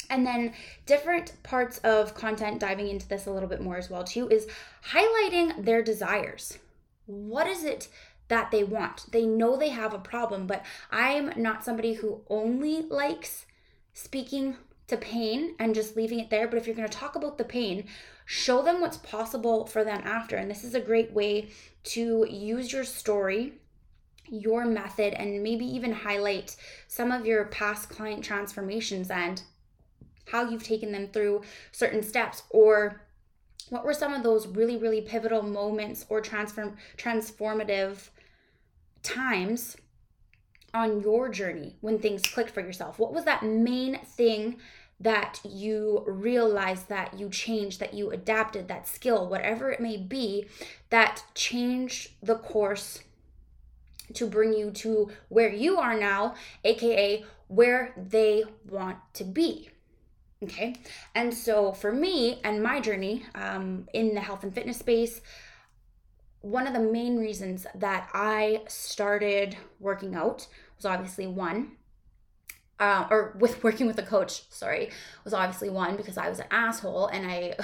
and 0.10 0.26
then 0.26 0.54
different 0.86 1.34
parts 1.44 1.78
of 1.80 2.14
content 2.14 2.60
diving 2.60 2.88
into 2.88 3.08
this 3.08 3.26
a 3.26 3.32
little 3.32 3.50
bit 3.50 3.62
more 3.62 3.78
as 3.78 3.90
well 3.90 4.04
too 4.04 4.28
is 4.30 4.48
highlighting 4.92 5.64
their 5.64 5.82
desires 5.82 6.58
what 7.06 7.48
is 7.48 7.64
it 7.64 7.90
that 8.28 8.52
they 8.52 8.64
want? 8.64 9.12
They 9.12 9.26
know 9.26 9.58
they 9.58 9.70
have 9.70 9.94
a 9.94 10.00
problem, 10.00 10.48
but 10.48 10.66
I'm 10.90 11.34
not 11.36 11.66
somebody 11.66 11.94
who 11.94 12.22
only 12.30 12.84
likes 12.84 13.46
speaking 13.94 14.56
to 14.88 14.96
pain 14.96 15.56
and 15.60 15.76
just 15.76 15.98
leaving 15.98 16.20
it 16.20 16.30
there. 16.30 16.48
But 16.48 16.58
if 16.58 16.66
you're 16.66 16.76
going 16.76 16.88
to 16.88 16.98
talk 16.98 17.16
about 17.16 17.38
the 17.38 17.44
pain, 17.44 17.88
show 18.26 18.62
them 18.62 18.80
what's 18.80 18.98
possible 18.98 19.66
for 19.66 19.84
them 19.84 20.02
after. 20.06 20.38
And 20.38 20.50
this 20.50 20.64
is 20.64 20.74
a 20.74 20.80
great 20.80 21.12
way 21.12 21.50
to 21.84 22.26
use 22.30 22.72
your 22.72 22.86
story, 22.86 23.56
your 24.30 24.64
method, 24.64 25.14
and 25.14 25.44
maybe 25.44 25.66
even 25.66 25.92
highlight 25.92 26.56
some 26.88 27.12
of 27.12 27.26
your 27.26 27.46
past 27.46 27.90
client 27.90 28.24
transformations 28.24 29.10
and 29.10 29.42
how 30.32 30.48
you've 30.50 30.64
taken 30.64 30.92
them 30.92 31.08
through 31.08 31.42
certain 31.72 32.02
steps 32.02 32.44
or 32.50 33.02
what 33.70 33.86
were 33.86 33.94
some 33.94 34.14
of 34.14 34.24
those 34.24 34.48
really 34.48 34.78
really 34.78 35.02
pivotal 35.02 35.44
moments 35.44 36.06
or 36.10 36.22
transform 36.22 36.78
transformative 36.98 38.10
times 39.04 39.78
on 40.74 41.02
your 41.02 41.28
journey 41.28 41.76
when 41.82 42.00
things 42.00 42.22
clicked 42.22 42.52
for 42.52 42.62
yourself? 42.62 42.98
What 42.98 43.14
was 43.14 43.26
that 43.26 43.44
main 43.44 44.00
thing 44.00 44.58
that 45.02 45.40
you 45.44 46.04
realized 46.06 46.88
that 46.88 47.18
you 47.18 47.28
changed 47.30 47.80
that 47.80 47.94
you 47.94 48.12
adapted 48.12 48.68
that 48.68 48.88
skill 48.88 49.28
whatever 49.28 49.72
it 49.72 49.80
may 49.80 49.98
be 49.98 50.46
that 50.92 51.24
changed 51.34 52.12
the 52.22 52.36
course 52.36 53.02
to 54.14 54.28
bring 54.28 54.54
you 54.54 54.70
to 54.70 55.10
where 55.30 55.52
you 55.52 55.80
are 55.80 56.00
now 56.00 56.36
aka 56.64 57.26
where 57.48 57.94
they 57.98 58.44
want 58.70 58.98
to 59.12 59.24
be 59.24 59.71
Okay. 60.44 60.76
And 61.14 61.34
so 61.34 61.72
for 61.72 61.92
me 61.92 62.40
and 62.44 62.64
my 62.64 62.80
journey 62.80 63.26
um, 63.36 63.88
in 63.94 64.16
the 64.16 64.22
health 64.22 64.44
and 64.44 64.54
fitness 64.54 64.78
space, 64.78 65.22
one 66.42 66.66
of 66.66 66.74
the 66.74 66.80
main 66.80 67.18
reasons 67.18 67.68
that 67.76 68.10
I 68.14 68.64
started 68.68 69.56
working 69.80 70.16
out 70.16 70.48
was 70.76 70.86
obviously 70.86 71.28
one, 71.28 71.74
uh, 72.80 73.06
or 73.12 73.38
with 73.40 73.64
working 73.64 73.86
with 73.86 74.00
a 74.00 74.04
coach, 74.04 74.50
sorry, 74.50 74.90
was 75.24 75.34
obviously 75.34 75.70
one 75.70 75.96
because 75.96 76.18
I 76.18 76.30
was 76.30 76.40
an 76.40 76.48
asshole 76.50 77.06
and 77.08 77.28
I 77.28 77.56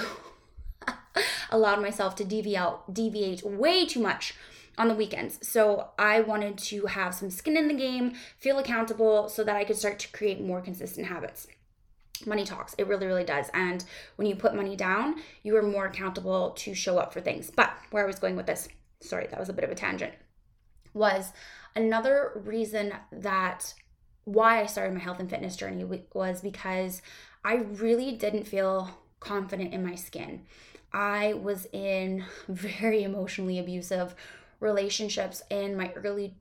allowed 1.50 1.82
myself 1.82 2.14
to 2.16 2.24
deviate 2.24 2.74
deviate 2.92 3.42
way 3.42 3.86
too 3.86 4.00
much 4.00 4.34
on 4.76 4.86
the 4.86 4.94
weekends. 4.94 5.44
So 5.44 5.88
I 5.98 6.20
wanted 6.20 6.56
to 6.58 6.86
have 6.86 7.12
some 7.12 7.30
skin 7.30 7.56
in 7.56 7.66
the 7.66 7.74
game, 7.74 8.12
feel 8.38 8.60
accountable 8.60 9.28
so 9.28 9.42
that 9.42 9.56
I 9.56 9.64
could 9.64 9.76
start 9.76 9.98
to 9.98 10.12
create 10.12 10.40
more 10.40 10.60
consistent 10.60 11.08
habits 11.08 11.48
money 12.26 12.44
talks. 12.44 12.74
It 12.74 12.86
really 12.86 13.06
really 13.06 13.24
does. 13.24 13.50
And 13.54 13.84
when 14.16 14.28
you 14.28 14.36
put 14.36 14.54
money 14.54 14.76
down 14.76 15.16
you 15.42 15.56
are 15.56 15.62
more 15.62 15.86
accountable 15.86 16.50
to 16.50 16.74
show 16.74 16.98
up 16.98 17.12
for 17.12 17.20
things. 17.20 17.50
But 17.50 17.72
where 17.90 18.04
i 18.04 18.06
was 18.06 18.18
going 18.18 18.36
with 18.36 18.46
this 18.46 18.68
sorry 19.00 19.26
that 19.28 19.38
was 19.38 19.48
a 19.48 19.52
bit 19.52 19.64
of 19.64 19.70
a 19.70 19.76
tangent 19.76 20.12
was 20.92 21.32
another 21.76 22.32
reason 22.44 22.92
that 23.12 23.74
why 24.24 24.60
I 24.60 24.66
started 24.66 24.92
my 24.94 25.00
health 25.00 25.20
and 25.20 25.30
fitness 25.30 25.56
journey 25.56 25.84
was 26.12 26.42
because 26.42 27.00
I 27.44 27.56
really 27.56 28.12
didn't 28.12 28.46
feel 28.46 28.90
confident 29.20 29.72
in 29.72 29.86
my 29.86 29.94
skin. 29.94 30.42
I 30.92 31.34
was 31.34 31.66
in 31.72 32.24
very 32.48 33.04
emotionally 33.04 33.58
abusive 33.58 34.14
relationships 34.60 35.42
in 35.50 35.76
my 35.76 35.92
early 35.94 36.34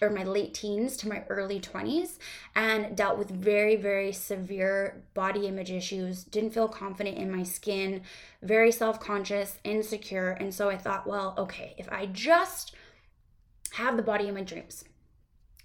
or 0.00 0.10
my 0.10 0.24
late 0.24 0.54
teens 0.54 0.96
to 0.98 1.08
my 1.08 1.24
early 1.28 1.60
20s 1.60 2.18
and 2.54 2.96
dealt 2.96 3.18
with 3.18 3.30
very 3.30 3.76
very 3.76 4.12
severe 4.12 5.02
body 5.14 5.46
image 5.46 5.70
issues. 5.70 6.24
Didn't 6.24 6.54
feel 6.54 6.68
confident 6.68 7.16
in 7.16 7.30
my 7.34 7.42
skin 7.42 8.02
very 8.42 8.70
self-conscious 8.72 9.58
insecure. 9.64 10.30
And 10.30 10.54
so 10.54 10.68
i 10.70 10.76
thought 10.76 11.06
well 11.06 11.34
okay 11.38 11.74
if 11.78 11.88
i 11.90 12.06
just 12.06 12.74
have 13.72 13.96
the 13.96 14.02
body 14.02 14.30
my 14.30 14.42
dreams 14.42 14.84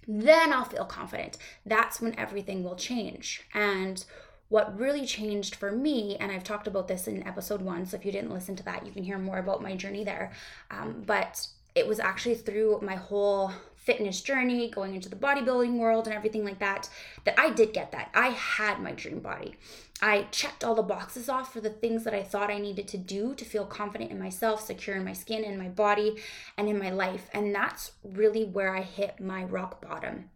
then 0.06 0.52
i'll 0.52 0.64
feel 0.64 0.84
confident. 0.84 1.38
That's 1.64 2.00
when 2.00 2.18
everything 2.18 2.62
will 2.62 2.76
change. 2.76 3.42
And 3.54 4.04
what 4.48 4.78
really 4.78 5.06
changed 5.06 5.54
for 5.54 5.72
me, 5.72 6.16
and 6.16 6.30
I've 6.30 6.44
talked 6.44 6.66
about 6.66 6.86
this 6.86 7.08
in 7.08 7.26
episode 7.26 7.62
one, 7.62 7.86
so 7.86 7.96
if 7.96 8.04
you 8.04 8.12
didn't 8.12 8.32
listen 8.32 8.54
to 8.56 8.62
that, 8.64 8.86
you 8.86 8.92
can 8.92 9.02
hear 9.02 9.18
more 9.18 9.38
about 9.38 9.62
my 9.62 9.74
journey 9.74 10.04
there. 10.04 10.32
Um, 10.70 11.02
but 11.06 11.46
it 11.74 11.86
was 11.88 11.98
actually 11.98 12.36
through 12.36 12.80
my 12.82 12.94
whole 12.94 13.50
fitness 13.84 14.20
journey, 14.22 14.70
going 14.70 14.94
into 14.94 15.08
the 15.08 15.16
bodybuilding 15.16 15.78
world 15.78 16.06
and 16.06 16.16
everything 16.16 16.44
like 16.44 16.58
that, 16.58 16.88
that 17.24 17.38
I 17.38 17.50
did 17.50 17.72
get 17.72 17.92
that. 17.92 18.10
I 18.14 18.28
had 18.28 18.80
my 18.80 18.92
dream 18.92 19.20
body. 19.20 19.56
I 20.00 20.22
checked 20.30 20.64
all 20.64 20.74
the 20.74 20.82
boxes 20.82 21.28
off 21.28 21.52
for 21.52 21.60
the 21.60 21.70
things 21.70 22.04
that 22.04 22.14
I 22.14 22.22
thought 22.22 22.50
I 22.50 22.58
needed 22.58 22.88
to 22.88 22.98
do 22.98 23.34
to 23.34 23.44
feel 23.44 23.66
confident 23.66 24.10
in 24.10 24.18
myself, 24.18 24.64
secure 24.64 24.96
in 24.96 25.04
my 25.04 25.12
skin, 25.12 25.44
in 25.44 25.58
my 25.58 25.68
body, 25.68 26.16
and 26.56 26.68
in 26.68 26.78
my 26.78 26.90
life. 26.90 27.28
And 27.32 27.54
that's 27.54 27.92
really 28.02 28.44
where 28.44 28.74
I 28.74 28.82
hit 28.82 29.20
my 29.20 29.44
rock 29.44 29.80
bottom. 29.80 30.30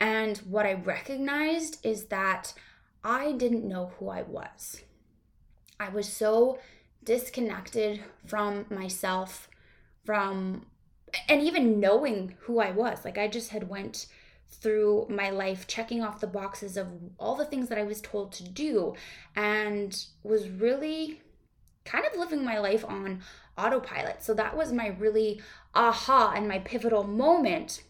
And 0.00 0.38
what 0.38 0.66
I 0.66 0.74
recognized 0.74 1.84
is 1.84 2.06
that 2.06 2.54
I 3.02 3.32
didn't 3.32 3.68
know 3.68 3.92
who 3.98 4.08
I 4.08 4.22
was. 4.22 4.82
I 5.78 5.88
was 5.88 6.08
so 6.10 6.58
disconnected 7.04 8.02
from 8.26 8.66
myself, 8.70 9.48
from 10.04 10.66
and 11.28 11.42
even 11.42 11.80
knowing 11.80 12.34
who 12.40 12.58
I 12.58 12.70
was. 12.70 13.04
Like 13.04 13.18
I 13.18 13.28
just 13.28 13.50
had 13.50 13.68
went 13.68 14.06
through 14.48 15.06
my 15.08 15.30
life 15.30 15.66
checking 15.66 16.02
off 16.02 16.20
the 16.20 16.26
boxes 16.26 16.76
of 16.76 16.88
all 17.18 17.34
the 17.34 17.44
things 17.44 17.68
that 17.68 17.78
I 17.78 17.82
was 17.82 18.00
told 18.00 18.32
to 18.32 18.44
do 18.44 18.94
and 19.34 20.04
was 20.22 20.48
really 20.48 21.20
kind 21.84 22.04
of 22.04 22.18
living 22.18 22.44
my 22.44 22.58
life 22.58 22.84
on 22.84 23.22
autopilot. 23.58 24.22
So 24.22 24.34
that 24.34 24.56
was 24.56 24.72
my 24.72 24.88
really 24.88 25.40
aha 25.74 26.32
and 26.34 26.48
my 26.48 26.58
pivotal 26.60 27.04
moment 27.04 27.82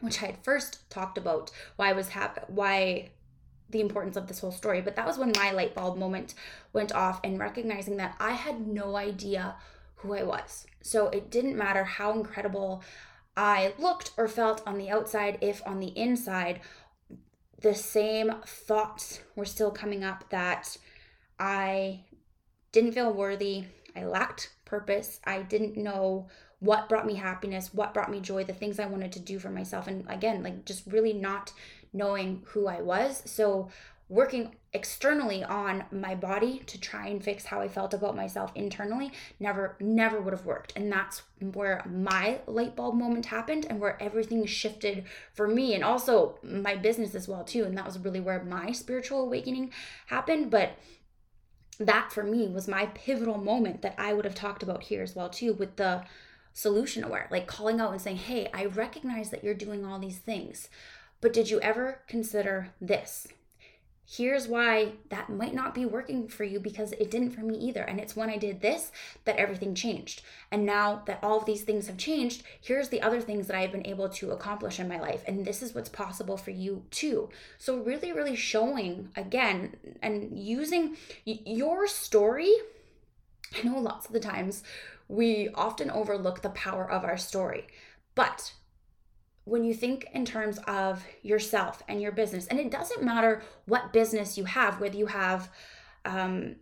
which 0.00 0.22
I 0.22 0.26
had 0.26 0.44
first 0.44 0.88
talked 0.90 1.16
about 1.16 1.50
why 1.76 1.88
I 1.88 1.94
was 1.94 2.10
happy 2.10 2.42
why 2.48 3.10
the 3.70 3.80
importance 3.80 4.16
of 4.16 4.28
this 4.28 4.40
whole 4.40 4.52
story, 4.52 4.80
but 4.82 4.94
that 4.96 5.06
was 5.06 5.18
when 5.18 5.32
my 5.36 5.50
light 5.50 5.74
bulb 5.74 5.96
moment 5.96 6.34
went 6.72 6.92
off 6.92 7.20
and 7.24 7.38
recognizing 7.38 7.96
that 7.96 8.14
I 8.20 8.32
had 8.32 8.66
no 8.66 8.96
idea 8.96 9.56
who 10.04 10.14
I 10.14 10.22
was. 10.22 10.66
So 10.82 11.08
it 11.08 11.30
didn't 11.30 11.56
matter 11.56 11.84
how 11.84 12.12
incredible 12.12 12.82
I 13.36 13.72
looked 13.78 14.12
or 14.16 14.28
felt 14.28 14.62
on 14.66 14.78
the 14.78 14.90
outside, 14.90 15.38
if 15.40 15.66
on 15.66 15.80
the 15.80 15.96
inside, 15.98 16.60
the 17.60 17.74
same 17.74 18.32
thoughts 18.46 19.20
were 19.34 19.44
still 19.44 19.70
coming 19.70 20.04
up 20.04 20.28
that 20.30 20.76
I 21.38 22.04
didn't 22.72 22.92
feel 22.92 23.12
worthy, 23.12 23.64
I 23.96 24.04
lacked 24.04 24.52
purpose, 24.64 25.20
I 25.24 25.42
didn't 25.42 25.76
know 25.76 26.28
what 26.60 26.88
brought 26.88 27.06
me 27.06 27.14
happiness, 27.14 27.74
what 27.74 27.94
brought 27.94 28.10
me 28.10 28.20
joy, 28.20 28.44
the 28.44 28.52
things 28.52 28.78
I 28.78 28.86
wanted 28.86 29.12
to 29.12 29.20
do 29.20 29.38
for 29.38 29.50
myself. 29.50 29.86
And 29.86 30.04
again, 30.08 30.42
like 30.42 30.64
just 30.64 30.86
really 30.86 31.12
not 31.12 31.52
knowing 31.92 32.42
who 32.46 32.66
I 32.66 32.80
was. 32.80 33.22
So 33.26 33.68
working 34.08 34.54
externally 34.72 35.42
on 35.42 35.84
my 35.90 36.14
body 36.14 36.58
to 36.66 36.78
try 36.78 37.06
and 37.06 37.22
fix 37.22 37.46
how 37.46 37.60
I 37.60 37.68
felt 37.68 37.94
about 37.94 38.16
myself 38.16 38.50
internally 38.54 39.12
never 39.40 39.76
never 39.80 40.20
would 40.20 40.32
have 40.32 40.44
worked. 40.44 40.72
And 40.76 40.92
that's 40.92 41.22
where 41.40 41.82
my 41.88 42.40
light 42.46 42.76
bulb 42.76 42.96
moment 42.96 43.26
happened 43.26 43.66
and 43.70 43.80
where 43.80 44.00
everything 44.02 44.44
shifted 44.46 45.04
for 45.32 45.48
me 45.48 45.74
and 45.74 45.84
also 45.84 46.38
my 46.42 46.76
business 46.76 47.14
as 47.14 47.28
well 47.28 47.44
too. 47.44 47.64
And 47.64 47.78
that 47.78 47.86
was 47.86 47.98
really 47.98 48.20
where 48.20 48.42
my 48.42 48.72
spiritual 48.72 49.22
awakening 49.22 49.72
happened, 50.06 50.50
but 50.50 50.72
that 51.78 52.12
for 52.12 52.22
me 52.22 52.46
was 52.48 52.68
my 52.68 52.86
pivotal 52.86 53.38
moment 53.38 53.82
that 53.82 53.94
I 53.96 54.12
would 54.12 54.24
have 54.24 54.34
talked 54.34 54.62
about 54.62 54.84
here 54.84 55.02
as 55.02 55.16
well 55.16 55.28
too 55.28 55.54
with 55.54 55.76
the 55.76 56.04
solution 56.52 57.02
aware, 57.04 57.26
like 57.30 57.46
calling 57.46 57.80
out 57.80 57.92
and 57.92 58.00
saying, 58.00 58.18
"Hey, 58.18 58.48
I 58.52 58.66
recognize 58.66 59.30
that 59.30 59.42
you're 59.42 59.54
doing 59.54 59.84
all 59.84 59.98
these 59.98 60.18
things." 60.18 60.68
But 61.20 61.32
did 61.32 61.48
you 61.48 61.60
ever 61.60 62.02
consider 62.06 62.74
this? 62.80 63.26
Here's 64.06 64.46
why 64.46 64.92
that 65.08 65.30
might 65.30 65.54
not 65.54 65.74
be 65.74 65.86
working 65.86 66.28
for 66.28 66.44
you 66.44 66.60
because 66.60 66.92
it 66.92 67.10
didn't 67.10 67.30
for 67.30 67.40
me 67.40 67.56
either. 67.56 67.82
And 67.82 67.98
it's 67.98 68.14
when 68.14 68.28
I 68.28 68.36
did 68.36 68.60
this 68.60 68.92
that 69.24 69.36
everything 69.36 69.74
changed. 69.74 70.20
And 70.50 70.66
now 70.66 71.02
that 71.06 71.20
all 71.22 71.38
of 71.38 71.46
these 71.46 71.62
things 71.62 71.86
have 71.86 71.96
changed, 71.96 72.42
here's 72.60 72.90
the 72.90 73.00
other 73.00 73.20
things 73.20 73.46
that 73.46 73.56
I've 73.56 73.72
been 73.72 73.86
able 73.86 74.10
to 74.10 74.32
accomplish 74.32 74.78
in 74.78 74.88
my 74.88 75.00
life. 75.00 75.24
And 75.26 75.44
this 75.44 75.62
is 75.62 75.74
what's 75.74 75.88
possible 75.88 76.36
for 76.36 76.50
you 76.50 76.84
too. 76.90 77.30
So, 77.56 77.78
really, 77.78 78.12
really 78.12 78.36
showing 78.36 79.08
again 79.16 79.76
and 80.02 80.38
using 80.38 80.96
your 81.24 81.86
story. 81.86 82.52
I 83.56 83.66
know 83.66 83.78
lots 83.78 84.06
of 84.06 84.12
the 84.12 84.20
times 84.20 84.62
we 85.08 85.48
often 85.54 85.90
overlook 85.90 86.42
the 86.42 86.50
power 86.50 86.90
of 86.90 87.04
our 87.04 87.16
story, 87.16 87.66
but 88.14 88.52
when 89.44 89.64
you 89.64 89.74
think 89.74 90.08
in 90.12 90.24
terms 90.24 90.58
of 90.66 91.04
yourself 91.22 91.82
and 91.88 92.00
your 92.00 92.12
business, 92.12 92.46
and 92.46 92.58
it 92.58 92.70
doesn't 92.70 93.02
matter 93.02 93.42
what 93.66 93.92
business 93.92 94.38
you 94.38 94.44
have, 94.44 94.80
whether 94.80 94.96
you 94.96 95.06
have, 95.06 95.50
um, 96.04 96.56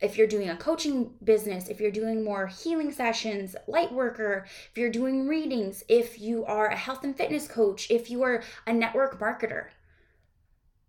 if 0.00 0.18
you're 0.18 0.26
doing 0.26 0.50
a 0.50 0.56
coaching 0.56 1.14
business, 1.24 1.68
if 1.68 1.80
you're 1.80 1.90
doing 1.90 2.22
more 2.22 2.46
healing 2.46 2.92
sessions, 2.92 3.56
light 3.66 3.90
worker, 3.90 4.44
if 4.70 4.76
you're 4.76 4.90
doing 4.90 5.26
readings, 5.26 5.82
if 5.88 6.20
you 6.20 6.44
are 6.44 6.66
a 6.66 6.76
health 6.76 7.02
and 7.04 7.16
fitness 7.16 7.48
coach, 7.48 7.90
if 7.90 8.10
you 8.10 8.22
are 8.22 8.42
a 8.66 8.72
network 8.72 9.18
marketer, 9.18 9.68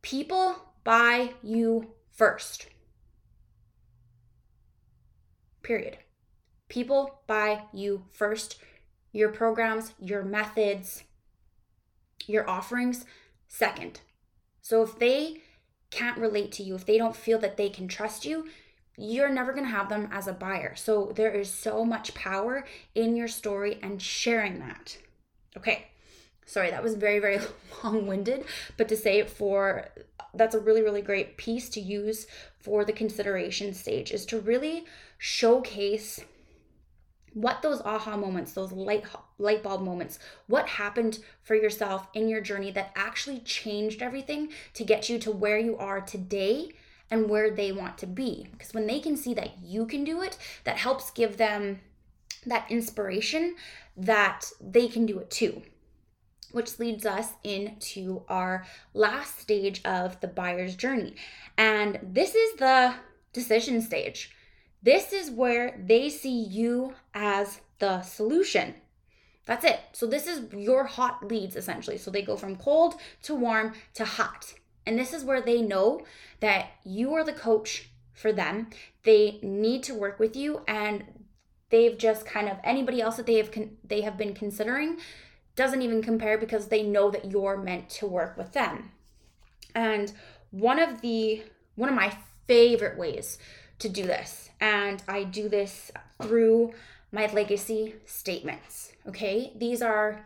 people 0.02 0.56
buy 0.84 1.32
you 1.42 1.94
first. 2.12 2.68
Period. 5.64 5.98
People 6.68 7.22
buy 7.28 7.64
you 7.74 8.04
first. 8.12 8.60
Your 9.14 9.30
programs, 9.30 9.94
your 10.00 10.24
methods, 10.24 11.04
your 12.28 12.50
offerings 12.50 13.06
second. 13.48 14.02
So 14.62 14.82
if 14.84 15.00
they 15.00 15.42
can't 15.90 16.18
relate 16.18 16.52
to 16.54 16.64
you, 16.64 16.76
if 16.76 16.86
they 16.86 16.98
don't 16.98 17.16
feel 17.16 17.40
that 17.40 17.58
they 17.58 17.70
can 17.70 17.88
trust 17.88 18.26
you, 18.26 18.48
you're 18.98 19.30
never 19.30 19.54
going 19.54 19.64
to 19.64 19.72
have 19.72 19.90
them 19.90 20.10
as 20.12 20.28
a 20.28 20.34
buyer. 20.34 20.76
So 20.76 21.12
there 21.16 21.32
is 21.32 21.54
so 21.54 21.86
much 21.86 22.14
power 22.16 22.66
in 22.96 23.16
your 23.16 23.28
story 23.28 23.80
and 23.82 24.02
sharing 24.02 24.60
that. 24.60 24.98
Okay. 25.56 25.88
Sorry, 26.46 26.72
that 26.72 26.84
was 26.84 26.96
very, 26.96 27.20
very 27.20 27.40
long 27.84 28.08
winded, 28.08 28.46
but 28.78 28.88
to 28.88 28.98
say 28.98 29.20
it 29.20 29.30
for 29.30 29.88
that's 30.34 30.56
a 30.56 30.60
really, 30.60 30.82
really 30.82 31.02
great 31.02 31.38
piece 31.38 31.70
to 31.70 31.82
use 31.82 32.28
for 32.60 32.86
the 32.86 32.94
consideration 32.94 33.74
stage 33.74 34.12
is 34.12 34.26
to 34.28 34.40
really 34.40 34.86
showcase 35.18 36.20
what 37.42 37.62
those 37.62 37.82
aha 37.82 38.18
moments, 38.18 38.54
those 38.54 38.72
light 38.72 39.06
light 39.38 39.62
bulb 39.62 39.84
moments, 39.84 40.18
what 40.48 40.68
happened 40.68 41.20
for 41.44 41.54
yourself 41.54 42.08
in 42.16 42.28
your 42.28 42.42
journey 42.42 42.72
that 42.72 42.92
actually 42.96 43.40
changed 43.42 44.02
everything 44.02 44.50
to 44.74 44.84
get 44.84 45.08
you 45.08 45.20
to 45.20 45.32
where 45.32 45.60
you 45.60 45.78
are 45.78 46.02
today 46.02 46.72
and 47.12 47.30
where 47.30 47.52
they 47.52 47.72
want 47.72 47.96
to 48.00 48.08
be. 48.08 48.48
Because 48.52 48.74
when 48.74 48.88
they 48.88 49.00
can 49.00 49.16
see 49.16 49.36
that 49.36 49.60
you 49.62 49.86
can 49.86 50.04
do 50.04 50.24
it, 50.24 50.38
that 50.64 50.78
helps 50.78 51.12
give 51.12 51.38
them 51.38 51.80
that 52.48 52.70
inspiration 52.72 53.56
that 53.96 54.46
they 54.60 54.88
can 54.88 55.06
do 55.06 55.20
it 55.20 55.30
too. 55.30 55.62
Which 56.52 56.80
leads 56.80 57.06
us 57.06 57.34
into 57.44 58.24
our 58.28 58.66
last 58.96 59.40
stage 59.40 59.82
of 59.86 60.20
the 60.22 60.28
buyer's 60.28 60.76
journey. 60.76 61.14
And 61.56 62.00
this 62.02 62.34
is 62.34 62.58
the 62.58 62.96
decision 63.32 63.82
stage. 63.82 64.32
This 64.88 65.12
is 65.12 65.30
where 65.30 65.78
they 65.86 66.08
see 66.08 66.40
you 66.44 66.94
as 67.14 67.60
the 67.80 68.04
solution. 68.04 68.76
That's 69.46 69.66
it. 69.66 69.82
So 69.92 70.08
this 70.08 70.28
is 70.28 70.54
your 70.54 70.86
hot 70.86 71.28
leads 71.28 71.58
essentially. 71.58 71.98
So 71.98 72.10
they 72.10 72.22
go 72.22 72.38
from 72.38 72.56
cold 72.56 72.96
to 73.24 73.36
warm 73.36 73.74
to 73.96 74.06
hot. 74.06 74.54
And 74.86 74.98
this 74.98 75.12
is 75.12 75.26
where 75.26 75.42
they 75.42 75.62
know 75.62 76.06
that 76.40 76.68
you 76.86 77.14
are 77.16 77.26
the 77.26 77.34
coach 77.34 77.90
for 78.14 78.32
them. 78.32 78.70
They 79.04 79.40
need 79.42 79.84
to 79.84 79.94
work 79.94 80.20
with 80.20 80.38
you 80.38 80.62
and 80.70 81.04
they've 81.70 81.98
just 81.98 82.26
kind 82.26 82.48
of 82.48 82.56
anybody 82.64 83.02
else 83.02 83.18
that 83.18 83.26
they 83.26 83.36
have 83.36 83.52
con- 83.52 83.76
they 83.84 84.04
have 84.04 84.18
been 84.18 84.34
considering 84.34 85.00
doesn't 85.58 85.82
even 85.82 86.02
compare 86.02 86.38
because 86.38 86.68
they 86.68 86.84
know 86.84 87.12
that 87.12 87.30
you're 87.30 87.58
meant 87.58 87.90
to 87.90 88.08
work 88.08 88.38
with 88.38 88.54
them. 88.54 88.92
And 89.76 90.14
one 90.52 90.80
of 90.80 91.02
the 91.02 91.44
one 91.76 91.90
of 91.90 91.96
my 91.96 92.18
favorite 92.48 92.98
ways 92.98 93.38
to 93.80 93.90
do 93.90 94.04
this. 94.04 94.50
And 94.60 95.02
I 95.08 95.24
do 95.24 95.50
this 95.50 95.92
through 96.22 96.74
my 97.12 97.28
legacy 97.28 97.96
statements. 98.06 98.92
Okay. 99.08 99.54
These 99.56 99.82
are 99.82 100.26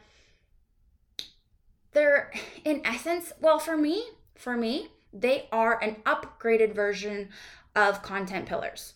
they're 1.94 2.32
in 2.64 2.82
essence, 2.86 3.34
well, 3.42 3.60
for 3.60 3.76
me, 3.76 4.04
for 4.36 4.56
me, 4.56 4.88
they 5.14 5.50
are 5.52 5.82
an 5.84 5.98
upgraded 6.06 6.74
version 6.74 7.30
of 7.76 8.02
content 8.02 8.46
pillars. 8.46 8.94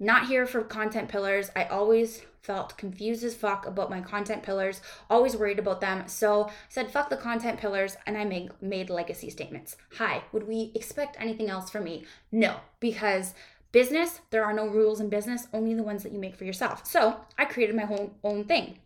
Not 0.00 0.28
here 0.28 0.46
for 0.46 0.62
content 0.62 1.08
pillars. 1.08 1.50
I 1.54 1.64
always 1.64 2.22
felt 2.40 2.78
confused 2.78 3.24
as 3.24 3.34
fuck 3.34 3.66
about 3.66 3.90
my 3.90 4.00
content 4.00 4.42
pillars, 4.42 4.80
always 5.10 5.36
worried 5.36 5.58
about 5.58 5.82
them. 5.82 6.08
So 6.08 6.44
I 6.44 6.52
said, 6.70 6.90
fuck 6.90 7.10
the 7.10 7.16
content 7.16 7.60
pillars, 7.60 7.96
and 8.06 8.16
I 8.16 8.24
made, 8.24 8.50
made 8.62 8.88
legacy 8.88 9.28
statements. 9.28 9.76
Hi, 9.98 10.22
would 10.32 10.48
we 10.48 10.72
expect 10.74 11.16
anything 11.20 11.50
else 11.50 11.68
from 11.68 11.84
me? 11.84 12.06
No, 12.32 12.56
because 12.80 13.34
business, 13.72 14.20
there 14.30 14.44
are 14.44 14.52
no 14.52 14.66
rules 14.66 15.00
in 15.00 15.08
business, 15.08 15.46
only 15.52 15.74
the 15.74 15.82
ones 15.82 16.02
that 16.02 16.12
you 16.12 16.18
make 16.18 16.36
for 16.36 16.44
yourself. 16.44 16.86
So 16.86 17.20
I 17.36 17.44
created 17.44 17.76
my 17.76 17.84
whole 17.84 18.14
own 18.24 18.44
thing. 18.44 18.78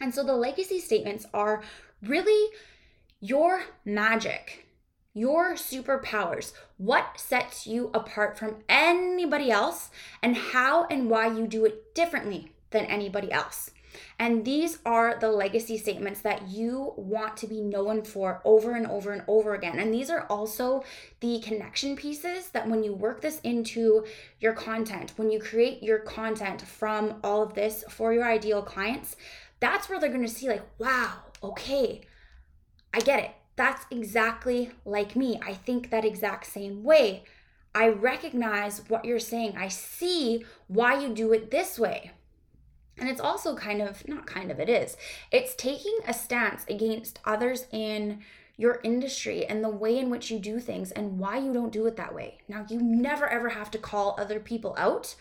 And 0.00 0.14
so 0.14 0.24
the 0.24 0.34
legacy 0.34 0.80
statements 0.80 1.26
are 1.32 1.62
really 2.02 2.50
your 3.20 3.62
magic, 3.84 4.66
your 5.14 5.54
superpowers, 5.54 6.52
what 6.76 7.18
sets 7.18 7.66
you 7.66 7.90
apart 7.94 8.38
from 8.38 8.56
anybody 8.68 9.50
else, 9.50 9.90
and 10.22 10.36
how 10.36 10.84
and 10.86 11.08
why 11.08 11.28
you 11.28 11.46
do 11.46 11.64
it 11.64 11.94
differently 11.94 12.52
than 12.70 12.84
anybody 12.86 13.30
else. 13.30 13.70
And 14.18 14.44
these 14.44 14.78
are 14.84 15.18
the 15.18 15.30
legacy 15.30 15.78
statements 15.78 16.20
that 16.22 16.48
you 16.48 16.92
want 16.96 17.36
to 17.38 17.46
be 17.46 17.60
known 17.60 18.02
for 18.02 18.40
over 18.44 18.72
and 18.72 18.86
over 18.86 19.12
and 19.12 19.22
over 19.28 19.54
again. 19.54 19.78
And 19.78 19.92
these 19.92 20.10
are 20.10 20.26
also 20.30 20.84
the 21.20 21.40
connection 21.40 21.96
pieces 21.96 22.48
that 22.50 22.68
when 22.68 22.82
you 22.82 22.94
work 22.94 23.20
this 23.20 23.40
into 23.40 24.04
your 24.40 24.52
content, 24.52 25.12
when 25.16 25.30
you 25.30 25.38
create 25.38 25.82
your 25.82 25.98
content 25.98 26.62
from 26.62 27.20
all 27.22 27.42
of 27.42 27.54
this 27.54 27.84
for 27.88 28.12
your 28.12 28.24
ideal 28.24 28.62
clients, 28.62 29.16
that's 29.60 29.88
where 29.88 29.98
they're 29.98 30.10
going 30.10 30.22
to 30.22 30.28
see, 30.28 30.48
like, 30.48 30.66
wow, 30.78 31.12
okay, 31.42 32.02
I 32.92 33.00
get 33.00 33.22
it. 33.22 33.30
That's 33.56 33.86
exactly 33.90 34.72
like 34.84 35.16
me. 35.16 35.38
I 35.44 35.54
think 35.54 35.90
that 35.90 36.04
exact 36.04 36.46
same 36.46 36.82
way. 36.82 37.24
I 37.74 37.88
recognize 37.88 38.82
what 38.88 39.04
you're 39.04 39.18
saying. 39.18 39.56
I 39.56 39.68
see 39.68 40.44
why 40.68 41.00
you 41.00 41.08
do 41.14 41.32
it 41.32 41.50
this 41.50 41.78
way. 41.78 42.12
And 42.98 43.08
it's 43.08 43.20
also 43.20 43.56
kind 43.56 43.82
of, 43.82 44.06
not 44.08 44.26
kind 44.26 44.50
of, 44.50 44.60
it 44.60 44.68
is. 44.68 44.96
It's 45.30 45.54
taking 45.54 45.98
a 46.06 46.14
stance 46.14 46.64
against 46.68 47.18
others 47.24 47.66
in 47.72 48.20
your 48.56 48.80
industry 48.84 49.44
and 49.46 49.64
the 49.64 49.68
way 49.68 49.98
in 49.98 50.10
which 50.10 50.30
you 50.30 50.38
do 50.38 50.60
things 50.60 50.92
and 50.92 51.18
why 51.18 51.38
you 51.38 51.52
don't 51.52 51.72
do 51.72 51.86
it 51.86 51.96
that 51.96 52.14
way. 52.14 52.38
Now, 52.48 52.64
you 52.68 52.80
never 52.80 53.28
ever 53.28 53.48
have 53.48 53.70
to 53.72 53.78
call 53.78 54.14
other 54.16 54.38
people 54.38 54.74
out, 54.78 55.16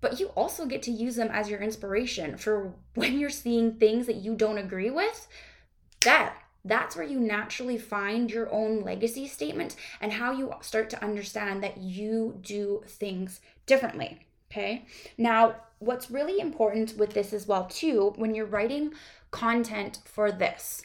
but 0.00 0.20
you 0.20 0.28
also 0.28 0.66
get 0.66 0.82
to 0.82 0.92
use 0.92 1.16
them 1.16 1.30
as 1.32 1.48
your 1.50 1.60
inspiration 1.60 2.36
for 2.36 2.74
when 2.94 3.18
you're 3.18 3.30
seeing 3.30 3.74
things 3.74 4.06
that 4.06 4.16
you 4.16 4.34
don't 4.34 4.58
agree 4.58 4.90
with. 4.90 5.26
There, 6.02 6.32
that's 6.64 6.94
where 6.94 7.06
you 7.06 7.18
naturally 7.18 7.78
find 7.78 8.30
your 8.30 8.52
own 8.52 8.82
legacy 8.82 9.26
statement 9.26 9.74
and 10.00 10.12
how 10.12 10.32
you 10.32 10.52
start 10.60 10.90
to 10.90 11.02
understand 11.02 11.62
that 11.62 11.78
you 11.78 12.38
do 12.40 12.82
things 12.86 13.40
differently. 13.66 14.20
Okay. 14.50 14.86
Now, 15.18 15.56
what's 15.78 16.10
really 16.10 16.40
important 16.40 16.96
with 16.96 17.14
this 17.14 17.32
as 17.32 17.46
well, 17.46 17.64
too, 17.64 18.12
when 18.16 18.34
you're 18.34 18.46
writing 18.46 18.94
content 19.30 20.00
for 20.04 20.32
this, 20.32 20.82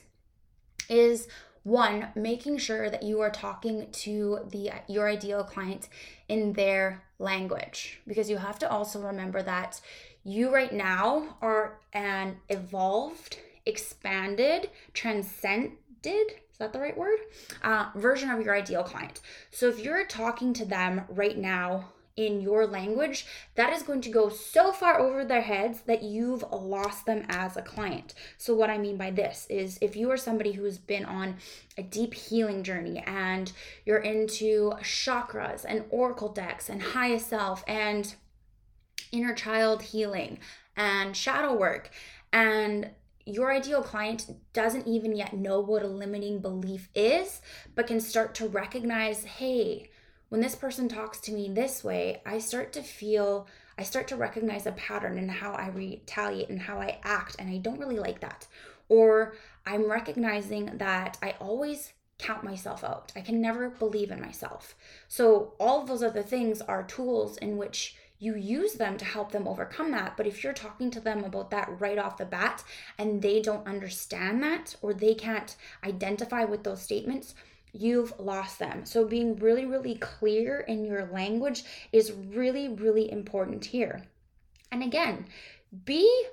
is 0.90 1.28
one 1.64 2.08
making 2.16 2.58
sure 2.58 2.90
that 2.90 3.04
you 3.04 3.22
are 3.22 3.30
talking 3.30 3.88
to 3.92 4.40
the 4.50 4.72
your 4.88 5.08
ideal 5.08 5.44
client 5.44 5.88
in 6.28 6.54
their 6.54 7.04
language 7.20 8.02
because 8.08 8.30
you 8.30 8.38
have 8.38 8.58
to 8.58 8.70
also 8.70 9.00
remember 9.00 9.44
that 9.44 9.80
you 10.24 10.52
right 10.52 10.74
now 10.74 11.38
are 11.42 11.80
an 11.94 12.36
evolved 12.50 13.38
expanded, 13.66 14.70
transcended, 14.94 15.78
is 16.04 16.58
that 16.58 16.74
the 16.74 16.80
right 16.80 16.98
word? 16.98 17.20
Uh, 17.64 17.90
version 17.96 18.30
of 18.30 18.44
your 18.44 18.56
ideal 18.56 18.84
client. 18.84 19.22
So 19.52 19.68
if 19.68 19.80
you're 19.80 20.06
talking 20.06 20.54
to 20.54 20.66
them 20.66 21.04
right 21.10 21.38
now 21.38 21.90
in 22.18 22.42
your 22.42 22.68
language, 22.68 23.26
that 23.56 23.74
is 23.74 23.84
going 23.84 24.02
to 24.02 24.10
go 24.10 24.30
so 24.30 24.72
far 24.72 25.00
over 25.00 25.24
their 25.24 25.42
heads 25.42 25.82
that 25.82 26.04
you've 26.04 26.44
lost 26.52 27.06
them 27.06 27.26
as 27.30 27.58
a 27.58 27.62
client. 27.62 28.14
So, 28.38 28.54
what 28.54 28.70
I 28.70 28.78
mean 28.78 28.98
by 28.98 29.12
this 29.12 29.48
is 29.50 29.78
if 29.82 29.96
you 29.96 30.10
are 30.12 30.18
somebody 30.18 30.54
who 30.54 30.64
has 30.66 30.78
been 30.78 31.06
on 31.06 31.38
a 31.78 31.84
deep 31.84 32.14
healing 32.14 32.64
journey 32.64 33.04
and 33.06 33.52
you're 33.86 34.00
into 34.00 34.72
chakras 34.82 35.66
and 35.68 35.86
oracle 35.90 36.30
decks 36.30 36.70
and 36.70 36.82
highest 36.82 37.30
self 37.30 37.64
and 37.68 38.16
inner 39.12 39.34
child 39.34 39.82
healing 39.82 40.40
and 40.76 41.16
shadow 41.16 41.54
work 41.54 41.90
and 42.32 42.92
your 43.26 43.52
ideal 43.52 43.84
client 43.84 44.28
doesn't 44.54 44.88
even 44.88 45.16
yet 45.16 45.34
know 45.34 45.60
what 45.60 45.84
a 45.84 45.88
limiting 45.88 46.40
belief 46.40 46.90
is, 46.96 47.42
but 47.76 47.88
can 47.88 48.00
start 48.00 48.34
to 48.36 48.48
recognize 48.48 49.24
hey, 49.24 49.91
when 50.32 50.40
this 50.40 50.56
person 50.56 50.88
talks 50.88 51.20
to 51.20 51.34
me 51.34 51.50
this 51.50 51.84
way, 51.84 52.22
I 52.26 52.40
start 52.40 52.72
to 52.74 52.82
feel, 52.82 53.48
I 53.78 53.84
start 53.84 54.08
to 54.08 54.16
recognize 54.16 54.66
a 54.66 54.72
pattern 54.72 55.18
in 55.18 55.28
how 55.28 55.52
I 55.52 55.68
retaliate 55.68 56.48
and 56.48 56.62
how 56.62 56.80
I 56.80 57.00
act, 57.04 57.36
and 57.38 57.50
I 57.50 57.58
don't 57.58 57.78
really 57.78 58.00
like 58.00 58.22
that. 58.22 58.48
Or 58.88 59.36
I'm 59.66 59.92
recognizing 59.92 60.78
that 60.78 61.18
I 61.22 61.36
always 61.42 61.92
count 62.18 62.46
myself 62.46 62.82
out. 62.82 63.12
I 63.14 63.20
can 63.20 63.42
never 63.42 63.72
believe 63.72 64.10
in 64.10 64.22
myself. 64.22 64.74
So, 65.10 65.52
all 65.60 65.82
of 65.82 65.90
those 65.90 66.02
other 66.02 66.24
things 66.24 66.62
are 66.62 66.84
tools 66.84 67.36
in 67.36 67.58
which 67.58 67.98
you 68.18 68.38
use 68.38 68.76
them 68.76 68.98
to 69.00 69.04
help 69.04 69.34
them 69.34 69.50
overcome 69.50 69.92
that. 69.92 70.16
But 70.16 70.28
if 70.28 70.46
you're 70.46 70.54
talking 70.54 70.92
to 70.92 71.02
them 71.02 71.26
about 71.26 71.52
that 71.52 71.82
right 71.82 71.98
off 71.98 72.16
the 72.16 72.24
bat 72.24 72.64
and 72.98 73.22
they 73.22 73.42
don't 73.42 73.68
understand 73.68 74.42
that 74.44 74.78
or 74.82 74.94
they 74.94 75.14
can't 75.14 75.58
identify 75.84 76.46
with 76.46 76.64
those 76.64 76.82
statements, 76.82 77.36
you've 77.74 78.14
lost 78.20 78.60
them. 78.60 78.86
So, 78.86 79.06
being 79.06 79.36
really, 79.38 79.66
really 79.66 79.96
clear 79.96 80.60
in 80.62 80.86
your 80.86 81.06
language 81.06 81.64
is 81.92 82.12
really, 82.12 82.70
really 82.70 83.12
important 83.12 83.66
here. 83.66 84.04
And 84.72 84.84
again, 84.84 85.26
be 85.86 86.26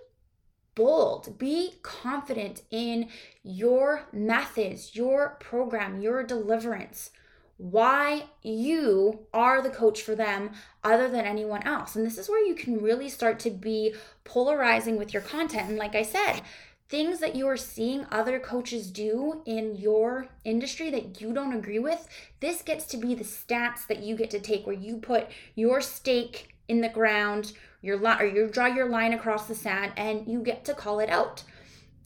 bold, 0.74 1.38
be 1.38 1.74
confident 1.82 2.62
in 2.70 3.08
your 3.42 4.06
methods, 4.12 4.94
your 4.94 5.36
program, 5.40 6.00
your 6.00 6.22
deliverance 6.22 7.10
why 7.58 8.22
you 8.42 9.26
are 9.34 9.60
the 9.60 9.68
coach 9.68 10.00
for 10.00 10.14
them 10.14 10.52
other 10.82 11.08
than 11.08 11.26
anyone 11.26 11.62
else. 11.64 11.96
And 11.96 12.06
this 12.06 12.16
is 12.16 12.28
where 12.28 12.44
you 12.44 12.54
can 12.54 12.80
really 12.80 13.08
start 13.08 13.40
to 13.40 13.50
be 13.50 13.94
polarizing 14.24 14.96
with 14.96 15.12
your 15.12 15.22
content. 15.22 15.68
And 15.68 15.76
like 15.76 15.96
I 15.96 16.02
said, 16.02 16.40
things 16.88 17.20
that 17.20 17.36
you 17.36 17.46
are 17.46 17.56
seeing 17.56 18.06
other 18.10 18.40
coaches 18.40 18.90
do 18.90 19.42
in 19.44 19.76
your 19.76 20.28
industry 20.44 20.90
that 20.90 21.20
you 21.20 21.32
don't 21.32 21.52
agree 21.52 21.78
with, 21.78 22.08
this 22.40 22.62
gets 22.62 22.86
to 22.86 22.96
be 22.96 23.14
the 23.14 23.24
stats 23.24 23.86
that 23.86 24.02
you 24.02 24.16
get 24.16 24.30
to 24.30 24.40
take 24.40 24.66
where 24.66 24.74
you 24.74 24.96
put 24.96 25.26
your 25.54 25.80
stake 25.80 26.54
in 26.68 26.80
the 26.80 26.88
ground, 26.88 27.52
your 27.82 27.98
line 27.98 28.20
or 28.20 28.24
you 28.24 28.48
draw 28.48 28.66
your 28.66 28.88
line 28.88 29.12
across 29.12 29.46
the 29.46 29.54
sand 29.54 29.92
and 29.96 30.26
you 30.26 30.40
get 30.40 30.64
to 30.64 30.74
call 30.74 31.00
it 31.00 31.10
out. 31.10 31.42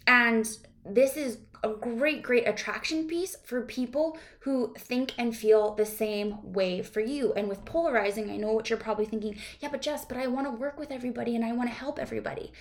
And 0.06 0.48
this 0.84 1.16
is 1.16 1.38
a 1.64 1.68
great, 1.68 2.22
great 2.22 2.48
attraction 2.48 3.06
piece 3.06 3.36
for 3.44 3.62
people 3.62 4.18
who 4.40 4.74
think 4.76 5.12
and 5.16 5.36
feel 5.36 5.74
the 5.74 5.86
same 5.86 6.52
way 6.52 6.82
for 6.82 7.00
you. 7.00 7.32
And 7.34 7.48
with 7.48 7.64
polarizing, 7.64 8.30
I 8.30 8.36
know 8.36 8.52
what 8.52 8.68
you're 8.68 8.78
probably 8.78 9.06
thinking, 9.06 9.36
yeah, 9.60 9.68
but 9.70 9.80
Jess, 9.80 10.04
but 10.04 10.16
I 10.16 10.26
want 10.26 10.48
to 10.48 10.50
work 10.50 10.78
with 10.78 10.90
everybody 10.90 11.36
and 11.36 11.44
I 11.44 11.52
want 11.52 11.68
to 11.70 11.74
help 11.74 12.00
everybody. 12.00 12.52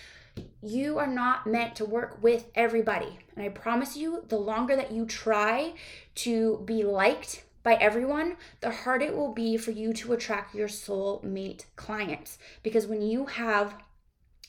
You 0.61 0.99
are 0.99 1.07
not 1.07 1.47
meant 1.47 1.75
to 1.77 1.85
work 1.85 2.21
with 2.21 2.45
everybody. 2.53 3.19
And 3.35 3.43
I 3.43 3.49
promise 3.49 3.97
you, 3.97 4.23
the 4.27 4.37
longer 4.37 4.75
that 4.75 4.91
you 4.91 5.05
try 5.05 5.73
to 6.15 6.61
be 6.65 6.83
liked 6.83 7.43
by 7.63 7.75
everyone, 7.75 8.37
the 8.59 8.71
harder 8.71 9.05
it 9.05 9.15
will 9.15 9.33
be 9.33 9.57
for 9.57 9.71
you 9.71 9.93
to 9.93 10.13
attract 10.13 10.55
your 10.55 10.67
soulmate 10.67 11.65
clients. 11.75 12.37
Because 12.63 12.87
when 12.87 13.01
you 13.01 13.25
have 13.25 13.75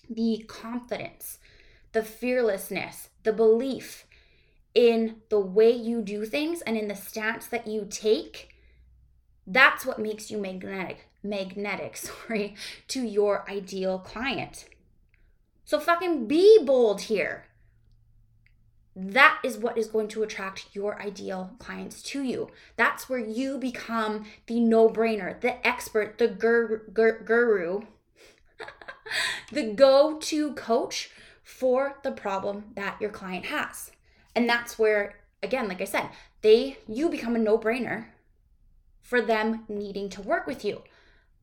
the 0.09 0.45
confidence, 0.49 1.39
the 1.93 2.03
fearlessness, 2.03 3.09
the 3.23 3.33
belief 3.33 4.07
in 4.75 5.17
the 5.29 5.41
way 5.41 5.71
you 5.71 6.01
do 6.01 6.25
things 6.25 6.63
and 6.63 6.77
in 6.77 6.89
the 6.89 6.97
stance 6.97 7.47
that 7.47 7.67
you 7.67 7.87
take, 7.89 8.55
that's 9.47 9.85
what 9.85 9.99
makes 9.99 10.31
you 10.31 10.39
magnetic, 10.39 11.09
magnetic, 11.23 11.97
sorry, 11.99 12.55
to 12.89 13.03
your 13.03 13.49
ideal 13.51 13.99
client. 13.99 14.67
So 15.65 15.79
fucking 15.79 16.27
be 16.27 16.59
bold 16.65 17.03
here. 17.03 17.45
That 18.95 19.41
is 19.43 19.57
what 19.57 19.79
is 19.79 19.87
going 19.87 20.09
to 20.09 20.23
attract 20.23 20.67
your 20.75 21.01
ideal 21.01 21.53
clients 21.59 22.03
to 22.03 22.23
you. 22.23 22.51
That's 22.77 23.09
where 23.09 23.19
you 23.19 23.57
become 23.57 24.27
the 24.47 24.61
no 24.61 24.89
brainer, 24.89 25.41
the 25.41 25.67
expert, 25.67 26.19
the 26.19 26.29
gur- 26.29 26.83
gur- 26.93 27.23
guru, 27.25 27.83
the 29.53 29.73
go 29.73 30.19
to 30.19 30.53
coach 30.53 31.11
for 31.43 31.99
the 32.03 32.13
problem 32.13 32.65
that 32.75 33.01
your 33.01 33.11
client 33.11 33.47
has. 33.47 33.93
And 34.35 34.49
that's 34.49 34.79
where, 34.79 35.17
again, 35.43 35.69
like 35.69 35.81
I 35.81 35.87
said, 35.87 36.09
they 36.43 36.79
you 36.89 37.09
become 37.09 37.37
a 37.37 37.39
no-brainer 37.39 38.07
for 39.01 39.21
them 39.21 39.65
needing 39.69 40.09
to 40.11 40.23
work 40.23 40.47
with 40.47 40.65
you. 40.65 40.83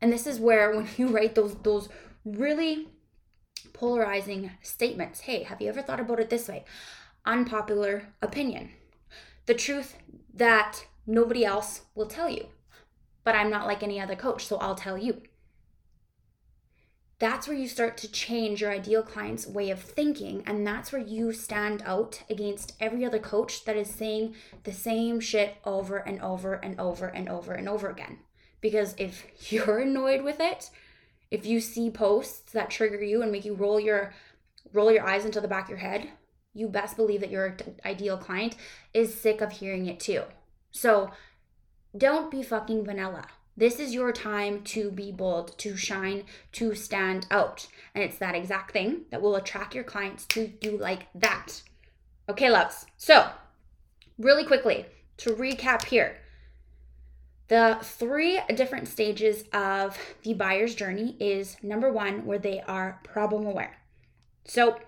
And 0.02 0.12
this 0.12 0.28
is 0.28 0.40
where 0.40 0.72
when 0.76 0.88
you 0.98 1.08
write 1.08 1.36
those 1.36 1.56
those 1.64 1.90
really 2.26 2.90
polarizing 3.80 4.52
statements, 4.62 5.22
hey, 5.22 5.44
have 5.44 5.62
you 5.62 5.70
ever 5.70 5.82
thought 5.82 6.02
about 6.02 6.20
it 6.20 6.30
this 6.30 6.50
way? 6.50 6.66
Unpopular 7.26 8.10
opinion. 8.22 8.72
the 9.46 9.54
truth 9.56 9.98
that 10.32 10.86
nobody 11.08 11.44
else 11.44 11.82
will 11.96 12.06
tell 12.06 12.30
you. 12.30 12.46
But 13.24 13.36
I'm 13.36 13.50
not 13.50 13.66
like 13.66 13.82
any 13.82 14.00
other 14.00 14.16
coach, 14.16 14.46
so 14.46 14.58
I'll 14.58 14.76
tell 14.76 14.98
you. 14.98 15.24
That's 17.18 17.48
where 17.48 17.58
you 17.58 17.68
start 17.68 17.98
to 17.98 18.12
change 18.12 18.62
your 18.62 18.72
ideal 18.72 19.02
client's 19.02 19.48
way 19.48 19.72
of 19.72 19.82
thinking. 19.82 20.44
And 20.46 20.68
that's 20.68 20.92
where 20.92 21.02
you 21.02 21.32
stand 21.32 21.82
out 21.86 22.22
against 22.30 22.74
every 22.80 23.04
other 23.06 23.18
coach 23.18 23.66
that 23.66 23.76
is 23.76 23.90
saying 23.90 24.36
the 24.66 24.72
same 24.72 25.20
shit 25.20 25.56
over 25.66 25.98
and 25.98 26.22
over 26.22 26.54
and 26.54 26.80
over 26.80 27.08
and 27.08 27.28
over 27.28 27.54
and 27.54 27.68
over 27.68 27.90
again. 27.90 28.20
Because 28.62 28.94
if 28.98 29.26
you're 29.52 29.80
annoyed 29.80 30.22
with 30.22 30.40
it, 30.40 30.70
if 31.32 31.46
you 31.46 31.60
see 31.60 31.90
posts 31.90 32.52
that 32.52 32.70
trigger 32.70 33.04
you 33.04 33.22
and 33.22 33.32
make 33.32 33.46
you 33.46 33.54
roll 33.54 33.80
your 33.80 34.14
roll 34.74 34.92
your 34.92 35.06
eyes 35.06 35.26
into 35.26 35.42
the 35.42 35.48
back 35.48 35.66
of 35.66 35.70
your 35.70 35.80
head, 35.80 36.10
you 36.54 36.68
best 36.68 36.96
believe 36.96 37.22
that 37.22 37.32
your 37.32 37.58
ideal 37.86 38.18
client 38.18 38.56
is 38.94 39.20
sick 39.20 39.42
of 39.42 39.52
hearing 39.52 39.88
it 39.88 40.00
too. 40.00 40.24
So 40.72 41.12
don't 41.98 42.30
be 42.30 42.44
fucking 42.44 42.86
vanilla. 42.86 43.26
This 43.58 43.80
is 43.80 43.94
your 43.94 44.14
time 44.14 44.64
to 44.66 44.90
be 44.90 45.12
bold, 45.12 45.58
to 45.58 45.76
shine, 45.76 46.24
to 46.54 46.76
stand 46.76 47.28
out. 47.30 47.68
And 47.94 48.04
it's 48.04 48.18
that 48.20 48.36
exact 48.36 48.72
thing 48.72 49.02
that 49.12 49.22
will 49.22 49.36
attract 49.36 49.76
your 49.76 49.84
clients 49.84 50.26
to 50.28 50.48
do 50.48 50.78
like 50.78 51.08
that. 51.14 51.62
Okay, 52.30 52.50
loves. 52.50 52.86
So, 52.96 53.30
really 54.18 54.46
quickly, 54.46 54.86
to 55.18 55.32
recap 55.32 55.86
here 55.86 56.18
the 57.50 57.80
three 57.82 58.40
different 58.56 58.88
stages 58.88 59.44
of 59.54 59.98
the 60.24 60.34
buyer's 60.34 60.76
journey 60.76 61.18
is 61.20 61.58
number 61.62 61.92
one, 61.92 62.26
where 62.26 62.40
they 62.40 62.62
are 62.62 63.00
problem 63.04 63.46
aware. 63.46 63.78
So, 64.46 64.80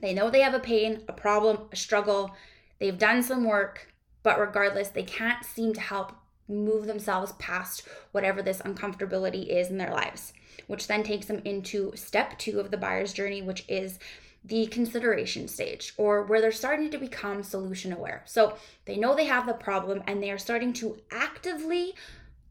they 0.00 0.14
know 0.14 0.30
they 0.30 0.40
have 0.40 0.54
a 0.54 0.60
pain, 0.60 1.02
a 1.08 1.12
problem, 1.12 1.68
a 1.70 1.76
struggle. 1.76 2.34
They've 2.78 2.98
done 2.98 3.22
some 3.22 3.44
work, 3.44 3.92
but 4.22 4.38
regardless, 4.38 4.88
they 4.88 5.04
can't 5.04 5.44
seem 5.44 5.72
to 5.74 5.80
help 5.80 6.12
move 6.48 6.86
themselves 6.86 7.32
past 7.38 7.86
whatever 8.12 8.42
this 8.42 8.62
uncomfortability 8.62 9.46
is 9.46 9.68
in 9.68 9.78
their 9.78 9.92
lives, 9.92 10.32
which 10.66 10.86
then 10.86 11.02
takes 11.02 11.26
them 11.26 11.40
into 11.44 11.92
step 11.94 12.38
two 12.38 12.58
of 12.58 12.70
the 12.70 12.76
buyer's 12.76 13.12
journey, 13.12 13.42
which 13.42 13.64
is 13.68 13.98
the 14.44 14.66
consideration 14.66 15.46
stage 15.46 15.94
or 15.96 16.24
where 16.24 16.40
they're 16.40 16.52
starting 16.52 16.90
to 16.90 16.98
become 16.98 17.42
solution 17.42 17.92
aware. 17.92 18.22
So 18.26 18.56
they 18.84 18.96
know 18.96 19.14
they 19.14 19.26
have 19.26 19.46
the 19.46 19.54
problem 19.54 20.02
and 20.06 20.22
they 20.22 20.30
are 20.30 20.38
starting 20.38 20.72
to 20.74 20.98
actively 21.10 21.94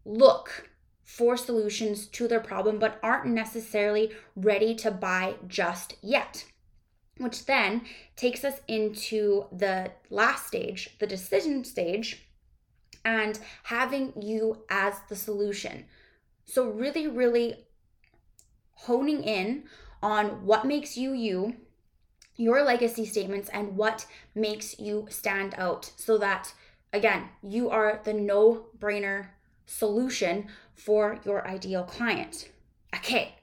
look 0.06 0.70
for 1.04 1.36
solutions 1.36 2.08
to 2.08 2.28
their 2.28 2.40
problem, 2.40 2.80
but 2.80 2.98
aren't 3.04 3.26
necessarily 3.26 4.12
ready 4.36 4.74
to 4.76 4.92
buy 4.92 5.36
just 5.48 5.96
yet 6.02 6.46
which 7.22 7.46
then 7.46 7.82
takes 8.16 8.44
us 8.44 8.60
into 8.68 9.46
the 9.52 9.92
last 10.10 10.48
stage, 10.48 10.90
the 11.00 11.08
decision 11.08 11.64
stage, 11.64 12.28
and 13.06 13.40
having 13.64 14.14
you 14.20 14.64
as 14.70 14.96
the 15.10 15.16
solution. 15.16 15.86
So, 16.46 16.70
really, 16.70 17.08
really 17.08 17.66
honing 18.74 19.24
in 19.24 19.64
on 20.02 20.46
what 20.46 20.66
makes 20.66 20.98
you 20.98 21.14
you, 21.14 21.56
your 22.42 22.64
legacy 22.64 23.06
statements, 23.06 23.50
and 23.50 23.78
what 23.78 24.06
makes 24.34 24.80
you 24.80 25.06
stand 25.10 25.54
out 25.58 25.92
so 25.96 26.18
that, 26.18 26.54
again, 26.92 27.30
you 27.44 27.70
are 27.70 28.02
the 28.04 28.14
no 28.14 28.66
brainer 28.80 29.28
solution 29.66 30.48
for 30.74 31.20
your 31.24 31.48
ideal 31.48 31.84
client. 31.84 32.50
Okay, 32.96 33.36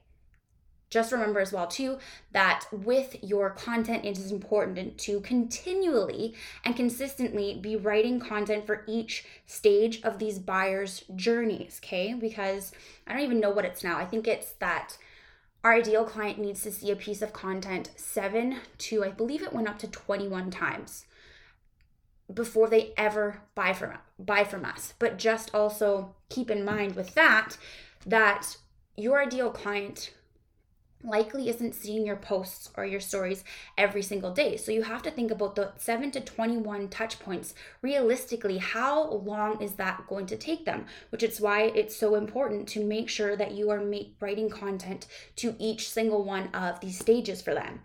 just 0.89 1.11
remember 1.11 1.39
as 1.39 1.53
well 1.53 1.67
too 1.67 1.97
that 2.31 2.65
with 2.71 3.15
your 3.23 3.51
content 3.51 4.05
it 4.05 4.17
is 4.17 4.31
important 4.31 4.97
to 4.97 5.19
continually 5.21 6.33
and 6.65 6.75
consistently 6.75 7.57
be 7.61 7.75
writing 7.75 8.19
content 8.19 8.65
for 8.65 8.83
each 8.87 9.25
stage 9.45 10.01
of 10.03 10.19
these 10.19 10.39
buyers 10.39 11.03
journeys 11.15 11.79
okay 11.83 12.13
because 12.13 12.71
i 13.07 13.13
don't 13.13 13.23
even 13.23 13.39
know 13.39 13.51
what 13.51 13.65
it's 13.65 13.83
now 13.83 13.97
i 13.97 14.05
think 14.05 14.27
it's 14.27 14.53
that 14.53 14.97
our 15.63 15.73
ideal 15.73 16.05
client 16.05 16.39
needs 16.39 16.61
to 16.63 16.71
see 16.71 16.91
a 16.91 16.95
piece 16.95 17.21
of 17.21 17.33
content 17.33 17.91
7 17.95 18.57
to 18.77 19.03
i 19.03 19.09
believe 19.09 19.43
it 19.43 19.53
went 19.53 19.67
up 19.67 19.79
to 19.79 19.87
21 19.87 20.51
times 20.51 21.05
before 22.33 22.69
they 22.69 22.93
ever 22.95 23.41
buy 23.55 23.73
from 23.73 23.93
buy 24.17 24.43
from 24.43 24.65
us. 24.65 24.93
But 24.99 25.17
just 25.17 25.53
also 25.53 26.15
keep 26.29 26.51
in 26.51 26.63
mind 26.63 26.95
with 26.95 27.13
that 27.15 27.57
that 28.05 28.57
your 28.95 29.21
ideal 29.21 29.49
client 29.49 30.13
likely 31.03 31.47
isn't 31.47 31.75
seeing 31.75 32.05
your 32.05 32.17
posts 32.17 32.69
or 32.75 32.85
your 32.85 32.99
stories 32.99 33.43
every 33.77 34.01
single 34.01 34.31
day. 34.31 34.57
So 34.57 34.71
you 34.71 34.83
have 34.83 35.01
to 35.03 35.11
think 35.11 35.31
about 35.31 35.55
the 35.55 35.71
7 35.77 36.11
to 36.11 36.19
21 36.19 36.89
touch 36.89 37.19
points. 37.19 37.53
Realistically, 37.81 38.57
how 38.57 39.09
long 39.09 39.61
is 39.61 39.73
that 39.73 40.05
going 40.07 40.25
to 40.27 40.37
take 40.37 40.65
them? 40.65 40.85
Which 41.09 41.23
is 41.23 41.39
why 41.39 41.63
it's 41.63 41.95
so 41.95 42.15
important 42.15 42.67
to 42.69 42.83
make 42.83 43.09
sure 43.09 43.35
that 43.37 43.51
you 43.51 43.69
are 43.69 43.79
make, 43.79 44.15
writing 44.19 44.49
content 44.49 45.07
to 45.37 45.55
each 45.57 45.89
single 45.89 46.23
one 46.23 46.47
of 46.53 46.79
these 46.81 46.99
stages 46.99 47.41
for 47.41 47.53
them. 47.53 47.81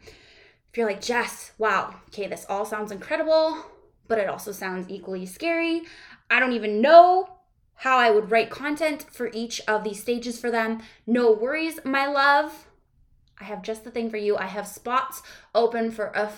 If 0.71 0.79
you're 0.79 0.89
like, 0.89 1.01
Jess, 1.01 1.53
wow, 1.57 1.95
okay, 2.09 2.27
this 2.27 2.47
all 2.49 2.65
sounds 2.65 2.91
incredible, 2.91 3.65
but 4.09 4.19
it 4.19 4.29
also 4.29 4.51
sounds 4.51 4.91
equally 4.91 5.25
scary. 5.25 5.83
I 6.29 6.41
don't 6.41 6.53
even 6.53 6.81
know 6.81 7.29
how 7.77 7.99
I 7.99 8.11
would 8.11 8.33
write 8.33 8.51
content 8.51 9.07
for 9.11 9.31
each 9.33 9.61
of 9.69 9.85
these 9.85 10.01
stages 10.01 10.41
for 10.41 10.51
them. 10.51 10.83
No 11.07 11.31
worries, 11.31 11.79
my 11.85 12.07
love 12.07 12.67
I 13.45 13.49
have 13.49 13.63
just 13.63 13.85
the 13.85 13.91
thing 13.91 14.09
for 14.09 14.17
you. 14.17 14.39
I 14.39 14.47
have 14.47 14.67
spots 14.67 15.23
open 15.55 15.91
for 15.91 16.07
a 16.15 16.33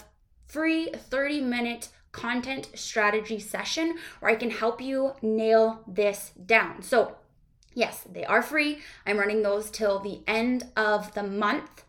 free 0.45 0.89
30 0.93 1.41
minute 1.41 1.91
content 2.11 2.69
strategy 2.75 3.39
session 3.39 3.99
where 4.19 4.33
I 4.33 4.35
can 4.35 4.51
help 4.51 4.81
you 4.81 5.13
nail 5.23 5.85
this 5.87 6.33
down. 6.47 6.83
So, 6.83 7.15
yes, 7.75 8.05
they 8.13 8.25
are 8.25 8.43
free. 8.43 8.79
I'm 9.07 9.19
running 9.19 9.43
those 9.43 9.71
till 9.71 10.01
the 10.01 10.23
end 10.27 10.65
of 10.77 11.15
the 11.15 11.23
month. 11.23 11.85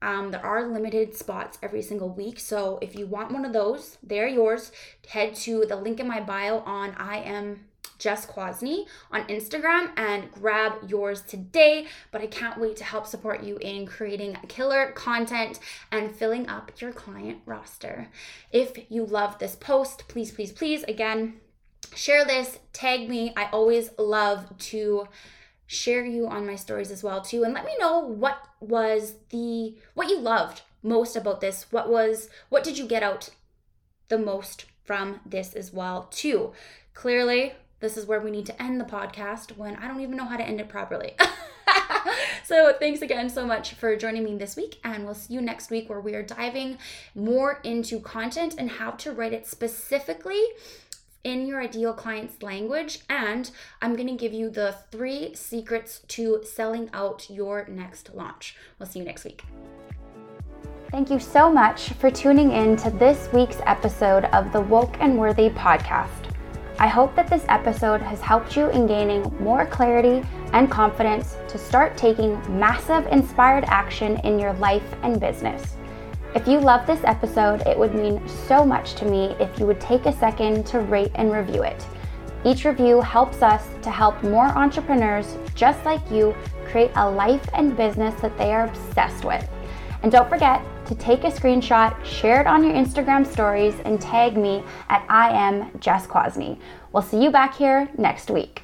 Um, 0.00 0.30
there 0.30 0.44
are 0.44 0.66
limited 0.66 1.14
spots 1.14 1.58
every 1.62 1.82
single 1.82 2.08
week. 2.08 2.40
So 2.40 2.78
if 2.80 2.96
you 2.96 3.06
want 3.06 3.30
one 3.30 3.44
of 3.44 3.52
those, 3.52 3.98
they're 4.02 4.26
yours. 4.26 4.72
Head 5.06 5.34
to 5.44 5.66
the 5.68 5.76
link 5.76 6.00
in 6.00 6.08
my 6.08 6.20
bio 6.20 6.60
on 6.60 6.94
I 6.96 7.18
am 7.18 7.66
Jess 8.02 8.26
Kwasny 8.26 8.86
on 9.12 9.22
Instagram 9.28 9.92
and 9.96 10.30
grab 10.32 10.72
yours 10.88 11.20
today. 11.20 11.86
But 12.10 12.20
I 12.20 12.26
can't 12.26 12.60
wait 12.60 12.76
to 12.78 12.84
help 12.84 13.06
support 13.06 13.44
you 13.44 13.58
in 13.58 13.86
creating 13.86 14.36
killer 14.48 14.90
content 14.90 15.60
and 15.92 16.14
filling 16.14 16.48
up 16.48 16.72
your 16.80 16.92
client 16.92 17.38
roster. 17.46 18.08
If 18.50 18.90
you 18.90 19.06
love 19.06 19.38
this 19.38 19.54
post, 19.54 20.08
please, 20.08 20.32
please, 20.32 20.50
please, 20.50 20.82
again, 20.84 21.34
share 21.94 22.24
this, 22.24 22.58
tag 22.72 23.08
me. 23.08 23.32
I 23.36 23.44
always 23.52 23.90
love 23.96 24.58
to 24.58 25.06
share 25.68 26.04
you 26.04 26.26
on 26.26 26.44
my 26.44 26.56
stories 26.56 26.90
as 26.90 27.02
well 27.02 27.22
too 27.22 27.44
and 27.44 27.54
let 27.54 27.64
me 27.64 27.74
know 27.78 27.98
what 27.98 28.46
was 28.60 29.14
the 29.30 29.74
what 29.94 30.10
you 30.10 30.18
loved 30.18 30.60
most 30.82 31.16
about 31.16 31.40
this 31.40 31.64
what 31.70 31.88
was 31.88 32.28
what 32.50 32.62
did 32.62 32.76
you 32.76 32.86
get 32.86 33.02
out 33.02 33.30
the 34.08 34.18
most 34.18 34.66
from 34.84 35.18
this 35.24 35.54
as 35.54 35.72
well 35.72 36.08
too 36.10 36.52
clearly 36.92 37.54
this 37.82 37.96
is 37.96 38.06
where 38.06 38.20
we 38.20 38.30
need 38.30 38.46
to 38.46 38.62
end 38.62 38.80
the 38.80 38.84
podcast 38.84 39.56
when 39.58 39.76
I 39.76 39.88
don't 39.88 40.00
even 40.00 40.16
know 40.16 40.24
how 40.24 40.36
to 40.38 40.42
end 40.42 40.60
it 40.60 40.68
properly. 40.68 41.14
so, 42.44 42.72
thanks 42.78 43.02
again 43.02 43.28
so 43.28 43.44
much 43.44 43.74
for 43.74 43.94
joining 43.96 44.24
me 44.24 44.38
this 44.38 44.56
week, 44.56 44.78
and 44.84 45.04
we'll 45.04 45.14
see 45.14 45.34
you 45.34 45.42
next 45.42 45.68
week 45.68 45.90
where 45.90 46.00
we 46.00 46.14
are 46.14 46.22
diving 46.22 46.78
more 47.14 47.60
into 47.64 47.98
content 47.98 48.54
and 48.56 48.70
how 48.70 48.92
to 48.92 49.12
write 49.12 49.32
it 49.32 49.46
specifically 49.48 50.42
in 51.24 51.46
your 51.46 51.60
ideal 51.60 51.92
client's 51.92 52.40
language. 52.42 53.00
And 53.10 53.50
I'm 53.82 53.96
going 53.96 54.08
to 54.08 54.14
give 54.14 54.32
you 54.32 54.48
the 54.48 54.76
three 54.90 55.34
secrets 55.34 56.00
to 56.08 56.40
selling 56.44 56.88
out 56.92 57.28
your 57.28 57.66
next 57.68 58.14
launch. 58.14 58.56
We'll 58.78 58.88
see 58.88 59.00
you 59.00 59.04
next 59.04 59.24
week. 59.24 59.42
Thank 60.92 61.10
you 61.10 61.18
so 61.18 61.50
much 61.50 61.90
for 61.94 62.10
tuning 62.10 62.52
in 62.52 62.76
to 62.76 62.90
this 62.90 63.28
week's 63.32 63.58
episode 63.66 64.26
of 64.26 64.52
the 64.52 64.60
Woke 64.60 64.94
and 65.00 65.18
Worthy 65.18 65.48
podcast. 65.48 66.31
I 66.82 66.88
hope 66.88 67.14
that 67.14 67.28
this 67.28 67.44
episode 67.48 68.02
has 68.02 68.20
helped 68.20 68.56
you 68.56 68.68
in 68.70 68.88
gaining 68.88 69.22
more 69.38 69.66
clarity 69.66 70.26
and 70.52 70.68
confidence 70.68 71.36
to 71.46 71.56
start 71.56 71.96
taking 71.96 72.34
massive 72.58 73.06
inspired 73.06 73.62
action 73.68 74.16
in 74.24 74.36
your 74.36 74.52
life 74.54 74.82
and 75.04 75.20
business. 75.20 75.76
If 76.34 76.48
you 76.48 76.58
love 76.58 76.84
this 76.84 77.04
episode, 77.04 77.60
it 77.68 77.78
would 77.78 77.94
mean 77.94 78.20
so 78.26 78.64
much 78.64 78.94
to 78.94 79.04
me 79.04 79.36
if 79.38 79.60
you 79.60 79.66
would 79.66 79.80
take 79.80 80.06
a 80.06 80.12
second 80.12 80.66
to 80.66 80.80
rate 80.80 81.12
and 81.14 81.30
review 81.32 81.62
it. 81.62 81.86
Each 82.44 82.64
review 82.64 83.00
helps 83.00 83.42
us 83.42 83.64
to 83.82 83.90
help 83.92 84.20
more 84.24 84.48
entrepreneurs 84.48 85.36
just 85.54 85.84
like 85.84 86.02
you 86.10 86.34
create 86.66 86.90
a 86.96 87.08
life 87.08 87.48
and 87.54 87.76
business 87.76 88.20
that 88.20 88.36
they 88.36 88.52
are 88.52 88.66
obsessed 88.66 89.24
with. 89.24 89.48
And 90.02 90.10
don't 90.10 90.28
forget, 90.28 90.64
to 90.92 90.98
take 90.98 91.24
a 91.24 91.30
screenshot, 91.30 92.04
share 92.04 92.40
it 92.40 92.46
on 92.46 92.62
your 92.62 92.74
Instagram 92.74 93.26
stories, 93.26 93.74
and 93.84 94.00
tag 94.00 94.36
me 94.36 94.62
at 94.88 95.04
I 95.08 95.30
am 95.30 95.70
Jess 95.80 96.06
Kwasny. 96.06 96.58
We'll 96.92 97.02
see 97.02 97.22
you 97.22 97.30
back 97.30 97.56
here 97.56 97.88
next 97.96 98.30
week. 98.30 98.62